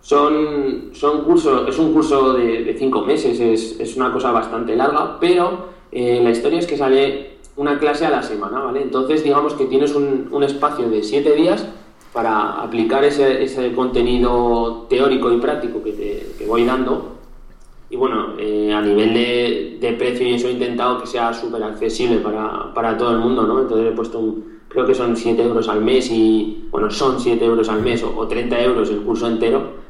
Son, 0.02 0.90
son 0.92 1.22
cursos, 1.22 1.66
es 1.66 1.78
un 1.78 1.92
curso 1.92 2.34
de, 2.34 2.62
de 2.62 2.74
cinco 2.74 3.02
meses, 3.02 3.40
es, 3.40 3.80
es, 3.80 3.96
una 3.96 4.12
cosa 4.12 4.30
bastante 4.30 4.76
larga, 4.76 5.18
pero 5.18 5.70
eh, 5.90 6.20
la 6.22 6.30
historia 6.30 6.58
es 6.58 6.66
que 6.66 6.76
sale 6.76 7.38
una 7.56 7.78
clase 7.78 8.06
a 8.06 8.10
la 8.10 8.22
semana, 8.22 8.60
¿vale? 8.60 8.82
Entonces 8.82 9.24
digamos 9.24 9.54
que 9.54 9.64
tienes 9.64 9.94
un, 9.94 10.28
un 10.30 10.42
espacio 10.44 10.88
de 10.88 11.02
siete 11.02 11.34
días 11.34 11.66
para 12.12 12.62
aplicar 12.62 13.02
ese, 13.04 13.42
ese 13.42 13.72
contenido 13.72 14.86
teórico 14.88 15.32
y 15.32 15.38
práctico 15.38 15.82
que 15.82 15.92
te 16.38 16.46
voy 16.46 16.64
dando. 16.64 17.16
Y 17.90 17.96
bueno, 17.96 18.34
eh, 18.38 18.72
a 18.72 18.82
nivel 18.82 19.14
de, 19.14 19.78
de, 19.80 19.92
precio 19.94 20.26
y 20.26 20.34
eso 20.34 20.48
he 20.48 20.52
intentado 20.52 21.00
que 21.00 21.06
sea 21.06 21.32
súper 21.32 21.62
accesible 21.62 22.18
para, 22.18 22.72
para, 22.74 22.98
todo 22.98 23.12
el 23.12 23.18
mundo, 23.18 23.46
¿no? 23.46 23.60
Entonces 23.60 23.90
he 23.90 23.96
puesto 23.96 24.18
un, 24.18 24.57
creo 24.68 24.86
que 24.86 24.94
son 24.94 25.16
7 25.16 25.42
euros 25.42 25.68
al 25.68 25.82
mes 25.82 26.10
y, 26.10 26.68
bueno, 26.70 26.90
son 26.90 27.20
7 27.20 27.44
euros 27.44 27.68
al 27.68 27.82
mes 27.82 28.02
o, 28.02 28.26
30 28.26 28.60
euros 28.62 28.90
el 28.90 29.00
curso 29.02 29.26
entero. 29.26 29.88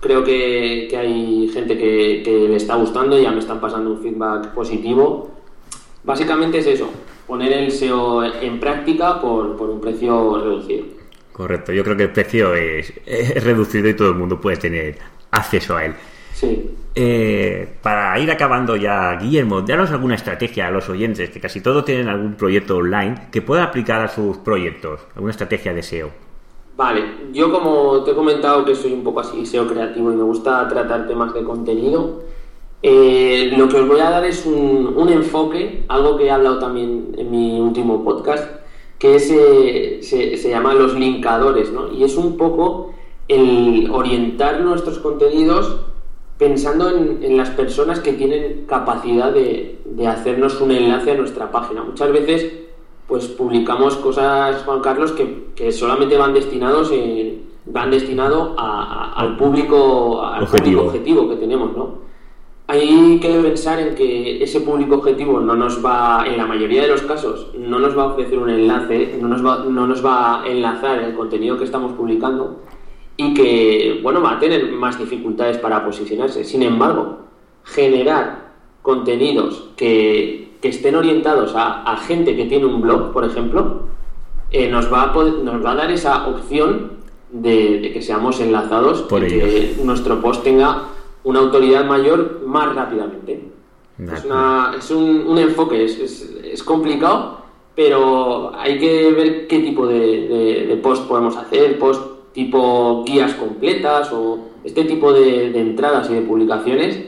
Creo 0.00 0.24
que, 0.24 0.86
que 0.88 0.96
hay 0.96 1.48
gente 1.52 1.76
que, 1.76 2.22
le 2.48 2.56
está 2.56 2.76
gustando 2.76 3.18
y 3.18 3.22
ya 3.22 3.30
me 3.30 3.40
están 3.40 3.60
pasando 3.60 3.90
un 3.90 4.02
feedback 4.02 4.54
positivo. 4.54 5.30
Básicamente 6.04 6.58
es 6.58 6.66
eso, 6.66 6.88
poner 7.26 7.52
el 7.52 7.70
SEO 7.70 8.24
en 8.24 8.58
práctica 8.58 9.20
por, 9.20 9.56
por 9.56 9.68
un 9.68 9.80
precio 9.80 10.38
reducido. 10.42 11.00
Correcto, 11.40 11.72
yo 11.72 11.82
creo 11.84 11.96
que 11.96 12.02
el 12.02 12.12
precio 12.12 12.54
es, 12.54 12.92
reducido 13.42 13.88
y 13.88 13.94
todo 13.94 14.10
el 14.10 14.16
mundo 14.16 14.38
puede 14.38 14.58
tener 14.58 14.98
acceso 15.30 15.74
a 15.74 15.86
él. 15.86 15.94
Sí. 16.40 16.70
Eh, 16.94 17.76
para 17.82 18.18
ir 18.18 18.30
acabando 18.30 18.74
ya, 18.74 19.14
Guillermo, 19.20 19.60
danos 19.60 19.90
alguna 19.90 20.14
estrategia 20.14 20.68
a 20.68 20.70
los 20.70 20.88
oyentes, 20.88 21.28
que 21.28 21.38
casi 21.38 21.60
todos 21.60 21.84
tienen 21.84 22.08
algún 22.08 22.34
proyecto 22.34 22.78
online 22.78 23.28
que 23.30 23.42
puedan 23.42 23.68
aplicar 23.68 24.00
a 24.00 24.08
sus 24.08 24.38
proyectos, 24.38 25.00
alguna 25.14 25.32
estrategia 25.32 25.74
de 25.74 25.82
SEO. 25.82 26.10
Vale, 26.76 27.04
yo 27.32 27.52
como 27.52 28.02
te 28.04 28.12
he 28.12 28.14
comentado 28.14 28.64
que 28.64 28.74
soy 28.74 28.94
un 28.94 29.04
poco 29.04 29.20
así 29.20 29.44
SEO 29.44 29.66
creativo 29.66 30.10
y 30.10 30.16
me 30.16 30.22
gusta 30.22 30.66
tratar 30.66 31.06
temas 31.06 31.34
de 31.34 31.44
contenido, 31.44 32.22
eh, 32.82 33.52
lo 33.54 33.68
que 33.68 33.76
os 33.76 33.86
voy 33.86 34.00
a 34.00 34.08
dar 34.08 34.24
es 34.24 34.46
un, 34.46 34.94
un 34.96 35.10
enfoque, 35.10 35.84
algo 35.88 36.16
que 36.16 36.24
he 36.24 36.30
hablado 36.30 36.58
también 36.58 37.14
en 37.18 37.30
mi 37.30 37.60
último 37.60 38.02
podcast, 38.02 38.50
que 38.98 39.20
se, 39.20 40.02
se, 40.02 40.50
llama 40.50 40.74
los 40.74 40.94
linkadores, 40.94 41.70
¿no? 41.70 41.92
Y 41.92 42.04
es 42.04 42.16
un 42.16 42.36
poco 42.36 42.94
el 43.28 43.88
orientar 43.90 44.60
nuestros 44.62 44.98
contenidos 44.98 45.89
pensando 46.40 46.88
en, 46.88 47.36
las 47.36 47.50
personas 47.50 48.00
que 48.00 48.14
tienen 48.14 48.64
capacidad 48.66 49.30
de, 49.30 49.78
de, 49.84 50.06
hacernos 50.06 50.58
un 50.62 50.70
enlace 50.70 51.10
a 51.10 51.14
nuestra 51.14 51.52
página. 51.52 51.82
Muchas 51.82 52.10
veces, 52.10 52.50
pues 53.06 53.26
publicamos 53.28 53.96
cosas, 53.96 54.62
Juan 54.64 54.80
Carlos, 54.80 55.12
que, 55.12 55.48
que 55.54 55.70
solamente 55.70 56.16
van 56.16 56.32
destinados 56.32 56.90
en, 56.92 57.42
van 57.66 57.90
destinado 57.90 58.54
a, 58.56 59.12
al 59.12 59.36
público, 59.36 60.22
al 60.22 60.44
objetivo. 60.44 60.64
público 60.64 60.82
objetivo 60.86 61.28
que 61.28 61.36
tenemos, 61.36 61.76
¿no? 61.76 62.10
hay 62.68 63.18
que 63.18 63.28
pensar 63.40 63.80
en 63.80 63.96
que 63.96 64.42
ese 64.42 64.60
público 64.60 64.94
objetivo 64.94 65.40
no 65.40 65.56
nos 65.56 65.84
va, 65.84 66.24
en 66.24 66.38
la 66.38 66.46
mayoría 66.46 66.82
de 66.82 66.88
los 66.88 67.02
casos, 67.02 67.48
no 67.58 67.80
nos 67.80 67.98
va 67.98 68.04
a 68.04 68.06
ofrecer 68.06 68.38
un 68.38 68.48
enlace, 68.48 69.18
no 69.20 69.26
nos 69.26 69.44
va, 69.44 69.64
no 69.64 69.88
nos 69.88 70.06
va 70.06 70.40
a 70.40 70.46
enlazar 70.46 71.00
el 71.00 71.14
contenido 71.16 71.58
que 71.58 71.64
estamos 71.64 71.92
publicando 71.92 72.60
y 73.20 73.34
que, 73.34 74.00
bueno, 74.02 74.22
va 74.22 74.32
a 74.32 74.38
tener 74.38 74.72
más 74.72 74.98
dificultades 74.98 75.58
para 75.58 75.84
posicionarse. 75.84 76.42
Sin 76.42 76.62
embargo, 76.62 77.18
generar 77.64 78.52
contenidos 78.80 79.68
que, 79.76 80.52
que 80.62 80.68
estén 80.68 80.96
orientados 80.96 81.54
a, 81.54 81.82
a, 81.82 81.98
gente 81.98 82.34
que 82.34 82.46
tiene 82.46 82.64
un 82.64 82.80
blog, 82.80 83.12
por 83.12 83.26
ejemplo, 83.26 83.82
eh, 84.50 84.70
nos, 84.70 84.90
va 84.90 85.02
a 85.02 85.12
poder, 85.12 85.34
nos 85.44 85.62
va 85.62 85.72
a 85.72 85.74
dar 85.74 85.90
esa 85.90 86.28
opción 86.28 86.92
de, 87.30 87.80
de 87.80 87.92
que 87.92 88.00
seamos 88.00 88.40
enlazados 88.40 89.02
por 89.02 89.22
y 89.22 89.28
que 89.28 89.76
nuestro 89.84 90.22
post 90.22 90.42
tenga 90.42 90.84
una 91.22 91.40
autoridad 91.40 91.84
mayor 91.84 92.40
más 92.46 92.74
rápidamente. 92.74 93.50
Es, 93.98 94.24
una, 94.24 94.72
es 94.78 94.90
un, 94.90 95.26
un, 95.26 95.36
enfoque, 95.36 95.84
es, 95.84 95.98
es, 95.98 96.34
es, 96.42 96.62
complicado, 96.62 97.42
pero 97.76 98.50
hay 98.56 98.78
que 98.78 99.12
ver 99.12 99.46
qué 99.46 99.58
tipo 99.58 99.86
de, 99.86 100.26
de, 100.26 100.66
de, 100.68 100.76
post 100.78 101.06
podemos 101.06 101.36
hacer, 101.36 101.78
post 101.78 102.19
tipo 102.32 103.04
guías 103.04 103.34
completas 103.34 104.12
o 104.12 104.50
este 104.64 104.84
tipo 104.84 105.12
de, 105.12 105.50
de 105.50 105.60
entradas 105.60 106.10
y 106.10 106.14
de 106.14 106.22
publicaciones 106.22 107.04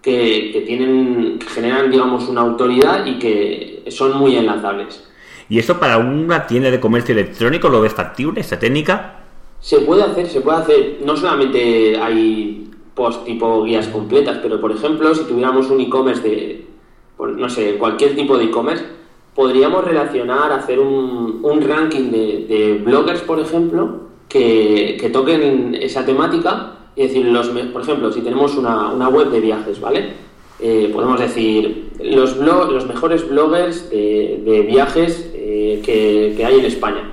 que, 0.00 0.50
que, 0.52 0.62
tienen, 0.62 1.38
que 1.38 1.46
generan, 1.46 1.90
digamos, 1.90 2.28
una 2.28 2.40
autoridad 2.40 3.06
y 3.06 3.18
que 3.18 3.84
son 3.88 4.18
muy 4.18 4.36
enlazables. 4.36 5.08
¿Y 5.48 5.58
esto 5.58 5.78
para 5.78 5.98
una 5.98 6.46
tienda 6.46 6.70
de 6.70 6.80
comercio 6.80 7.12
electrónico 7.12 7.68
lo 7.68 7.80
ves 7.80 7.92
factible, 7.92 8.40
esta 8.40 8.58
técnica? 8.58 9.20
Se 9.60 9.78
puede 9.80 10.02
hacer, 10.02 10.26
se 10.26 10.40
puede 10.40 10.58
hacer. 10.58 10.98
No 11.04 11.16
solamente 11.16 11.96
hay 12.00 12.70
post 12.94 13.24
tipo 13.24 13.62
guías 13.64 13.88
completas, 13.88 14.38
pero 14.42 14.60
por 14.60 14.72
ejemplo, 14.72 15.14
si 15.14 15.24
tuviéramos 15.24 15.70
un 15.70 15.80
e-commerce 15.80 16.22
de, 16.22 16.66
no 17.18 17.48
sé, 17.48 17.76
cualquier 17.76 18.14
tipo 18.14 18.36
de 18.36 18.44
e-commerce, 18.44 18.84
podríamos 19.34 19.84
relacionar, 19.84 20.52
hacer 20.52 20.78
un, 20.78 21.40
un 21.42 21.62
ranking 21.62 22.10
de, 22.10 22.46
de, 22.48 22.82
bloggers, 22.84 23.20
por 23.22 23.40
ejemplo, 23.40 24.08
que, 24.32 24.96
que, 24.98 25.10
toquen 25.10 25.74
esa 25.74 26.06
temática 26.06 26.72
y 26.96 27.02
decir, 27.02 27.26
los, 27.26 27.48
por 27.48 27.82
ejemplo, 27.82 28.10
si 28.10 28.22
tenemos 28.22 28.56
una, 28.56 28.90
una 28.90 29.08
web 29.08 29.30
de 29.30 29.40
viajes, 29.40 29.78
¿vale? 29.78 30.14
Eh, 30.58 30.90
podemos 30.92 31.20
decir 31.20 31.90
los, 32.00 32.38
blog, 32.38 32.70
los 32.70 32.86
mejores 32.86 33.28
bloggers 33.28 33.90
de, 33.90 34.40
de 34.44 34.62
viajes 34.62 35.30
eh, 35.34 35.82
que, 35.84 36.34
que, 36.36 36.44
hay 36.46 36.60
en 36.60 36.64
España 36.64 37.12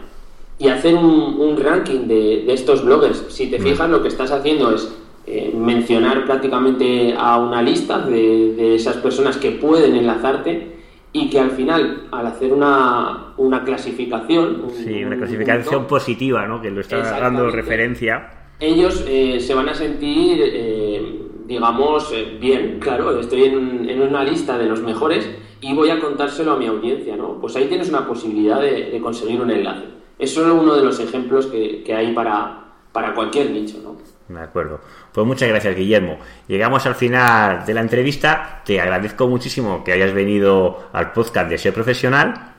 y 0.60 0.68
hacer 0.68 0.96
un, 0.96 1.10
un 1.40 1.58
ranking 1.58 2.08
de, 2.08 2.44
de, 2.46 2.54
estos 2.54 2.86
bloggers. 2.86 3.26
Si 3.30 3.48
te 3.48 3.60
fijas, 3.60 3.90
lo 3.90 4.02
que 4.02 4.08
estás 4.08 4.32
haciendo 4.32 4.74
es 4.74 4.90
eh, 5.26 5.52
mencionar 5.56 6.26
prácticamente 6.26 7.16
a 7.18 7.38
una 7.38 7.62
lista 7.62 8.00
de, 8.00 8.54
de, 8.54 8.76
esas 8.76 8.98
personas 8.98 9.38
que 9.38 9.52
pueden 9.52 9.96
enlazarte 9.96 10.79
y 11.12 11.30
que 11.30 11.40
al 11.40 11.52
final, 11.52 12.08
al 12.12 12.28
hacer 12.28 12.54
una, 12.54 13.34
una 13.38 13.64
clasificación... 13.64 14.64
Sí, 14.72 15.04
una 15.04 15.18
clasificación 15.18 15.64
punto, 15.64 15.88
positiva, 15.88 16.46
¿no? 16.46 16.62
Que 16.62 16.70
lo 16.70 16.82
está 16.82 17.20
dando 17.20 17.50
referencia. 17.50 18.30
Ellos 18.60 19.06
eh, 19.08 19.40
se 19.40 19.54
van 19.54 19.70
a 19.70 19.74
sentir, 19.74 20.40
eh, 20.44 21.22
digamos, 21.46 22.12
eh, 22.14 22.38
bien, 22.40 22.78
claro, 22.80 23.20
estoy 23.20 23.46
en, 23.46 23.90
en, 23.90 24.02
una 24.02 24.24
lista 24.24 24.58
de 24.58 24.66
los 24.66 24.82
mejores 24.82 25.30
y 25.62 25.74
voy 25.74 25.90
a 25.90 26.00
contárselo 26.00 26.52
a 26.52 26.58
mi 26.58 26.68
audiencia, 26.68 27.16
¿no? 27.16 27.40
Pues 27.40 27.56
ahí 27.56 27.66
tienes 27.66 27.90
una 27.90 28.06
posibilidad 28.06 28.62
de, 28.62 28.92
de 28.92 29.00
conseguir 29.00 29.42
un 29.42 29.50
enlace. 29.50 29.86
Es 30.20 30.34
solo 30.34 30.56
uno 30.56 30.76
de 30.76 30.84
los 30.84 31.00
ejemplos 31.00 31.48
que, 31.48 31.82
que 31.84 31.96
hay 31.96 32.14
para, 32.14 32.66
para 32.92 33.14
cualquier 33.14 33.50
nicho, 33.52 33.80
¿no? 33.82 33.96
De 34.30 34.40
acuerdo. 34.40 34.80
Pues 35.12 35.26
muchas 35.26 35.50
gracias, 35.50 35.76
Guillermo. 35.76 36.18
Llegamos 36.48 36.86
al 36.86 36.94
final 36.94 37.66
de 37.66 37.74
la 37.74 37.82
entrevista. 37.82 38.62
Te 38.64 38.80
agradezco 38.80 39.28
muchísimo 39.28 39.84
que 39.84 39.92
hayas 39.92 40.14
venido 40.14 40.88
al 40.94 41.12
podcast 41.14 41.50
de 41.50 41.58
Ser 41.58 41.74
Profesional 41.74 42.54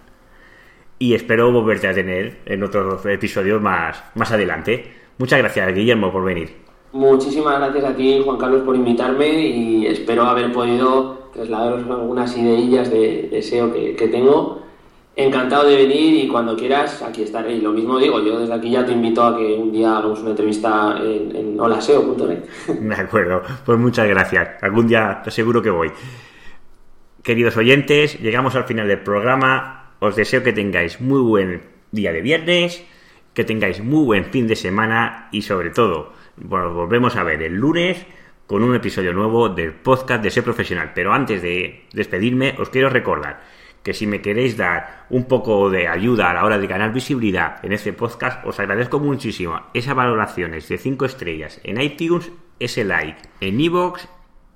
y 0.99 1.15
espero 1.15 1.53
volverte 1.53 1.87
a 1.87 1.95
tener 1.95 2.41
en 2.45 2.65
otros 2.65 3.07
episodios 3.07 3.63
más, 3.63 4.03
más 4.17 4.33
adelante. 4.33 4.93
Muchas 5.19 5.39
gracias, 5.39 5.73
Guillermo, 5.73 6.11
por 6.11 6.25
venir. 6.25 6.57
Muchísimas 6.93 7.61
gracias 7.61 7.85
a 7.85 7.95
ti, 7.95 8.21
Juan 8.25 8.37
Carlos, 8.37 8.63
por 8.63 8.75
invitarme 8.75 9.29
y 9.29 9.87
espero 9.87 10.25
haber 10.25 10.53
podido 10.53 11.31
trasladaros 11.33 11.89
algunas 11.89 12.37
ideillas 12.37 12.91
de, 12.91 13.29
de 13.31 13.43
SEO 13.43 13.73
que, 13.73 13.95
que 13.95 14.09
tengo 14.09 14.61
encantado 15.17 15.69
de 15.69 15.77
venir 15.77 16.25
y 16.25 16.29
cuando 16.29 16.57
quieras 16.57 17.03
aquí 17.03 17.23
estaré. 17.23 17.55
Y 17.55 17.61
lo 17.61 17.73
mismo 17.73 17.99
digo, 17.99 18.23
yo 18.23 18.41
desde 18.41 18.55
aquí 18.55 18.71
ya 18.71 18.85
te 18.85 18.93
invito 18.93 19.23
a 19.23 19.37
que 19.37 19.55
un 19.55 19.73
día 19.73 19.99
hagamos 19.99 20.21
una 20.21 20.31
entrevista 20.31 20.99
en, 21.03 21.35
en 21.35 21.61
holaseo.net. 21.61 22.45
De 22.81 22.95
acuerdo, 22.95 23.43
pues 23.65 23.79
muchas 23.79 24.09
gracias. 24.09 24.63
Algún 24.63 24.87
día 24.87 25.21
te 25.23 25.31
aseguro 25.31 25.63
que 25.63 25.71
voy. 25.71 25.91
Queridos 27.23 27.57
oyentes, 27.57 28.19
llegamos 28.21 28.55
al 28.57 28.65
final 28.65 28.89
del 28.89 29.01
programa. 29.01 29.93
Os 29.99 30.17
deseo 30.17 30.43
que 30.43 30.53
tengáis 30.53 31.01
muy 31.01 31.21
buen 31.21 31.63
día 31.93 32.13
de 32.13 32.23
viernes, 32.23 32.83
que 33.35 33.45
tengáis 33.45 33.83
muy 33.83 34.05
buen 34.05 34.25
fin 34.27 34.47
de 34.47 34.57
semana 34.57 35.29
y 35.31 35.43
sobre 35.43 35.71
todo, 35.71 36.13
bueno, 36.37 36.73
volvemos 36.73 37.17
a 37.17 37.25
ver 37.25 37.43
el 37.43 37.55
lunes 37.55 38.07
con 38.47 38.63
un 38.63 38.75
episodio 38.75 39.13
nuevo 39.13 39.51
del 39.51 39.73
podcast 39.73 40.23
de 40.23 40.31
Ser 40.31 40.43
Profesional. 40.43 40.93
Pero 40.95 41.13
antes 41.13 41.43
de 41.43 41.85
despedirme, 41.93 42.55
os 42.59 42.71
quiero 42.71 42.89
recordar 42.89 43.43
que 43.83 43.95
si 43.95 44.07
me 44.07 44.21
queréis 44.21 44.57
dar 44.57 45.07
un 45.11 45.25
poco 45.25 45.71
de 45.71 45.89
ayuda 45.89 46.31
a 46.31 46.35
la 46.35 46.45
hora 46.45 46.59
de 46.59 46.67
ganar 46.67 46.93
visibilidad 46.93 47.65
en 47.65 47.73
este 47.73 47.93
podcast, 47.93 48.45
os 48.45 48.61
agradezco 48.61 48.99
muchísimo 48.99 49.61
esas 49.75 49.95
valoraciones 49.95 50.69
de 50.69 50.79
5 50.79 51.05
estrellas 51.05 51.61
en 51.65 51.81
iTunes, 51.81 52.31
ese 52.59 52.85
like 52.85 53.21
en 53.41 53.61
iVoox 53.61 54.07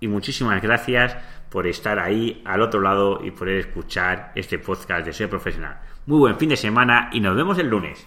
y 0.01 0.09
muchísimas 0.09 0.61
gracias 0.61 1.17
por 1.49 1.67
estar 1.67 1.99
ahí 1.99 2.43
al 2.45 2.61
otro 2.61 2.81
lado 2.81 3.21
y 3.25 3.31
poder 3.31 3.57
escuchar 3.57 4.33
este 4.35 4.59
podcast 4.59 5.07
de 5.07 5.13
ser 5.13 5.31
profesional. 5.31 5.81
Muy 6.07 6.19
buen 6.19 6.37
fin 6.37 6.51
de 6.51 6.57
semana 6.57 7.09
y 7.13 7.21
nos 7.21 7.37
vemos 7.37 7.59
el 7.59 7.69
lunes. 7.69 8.07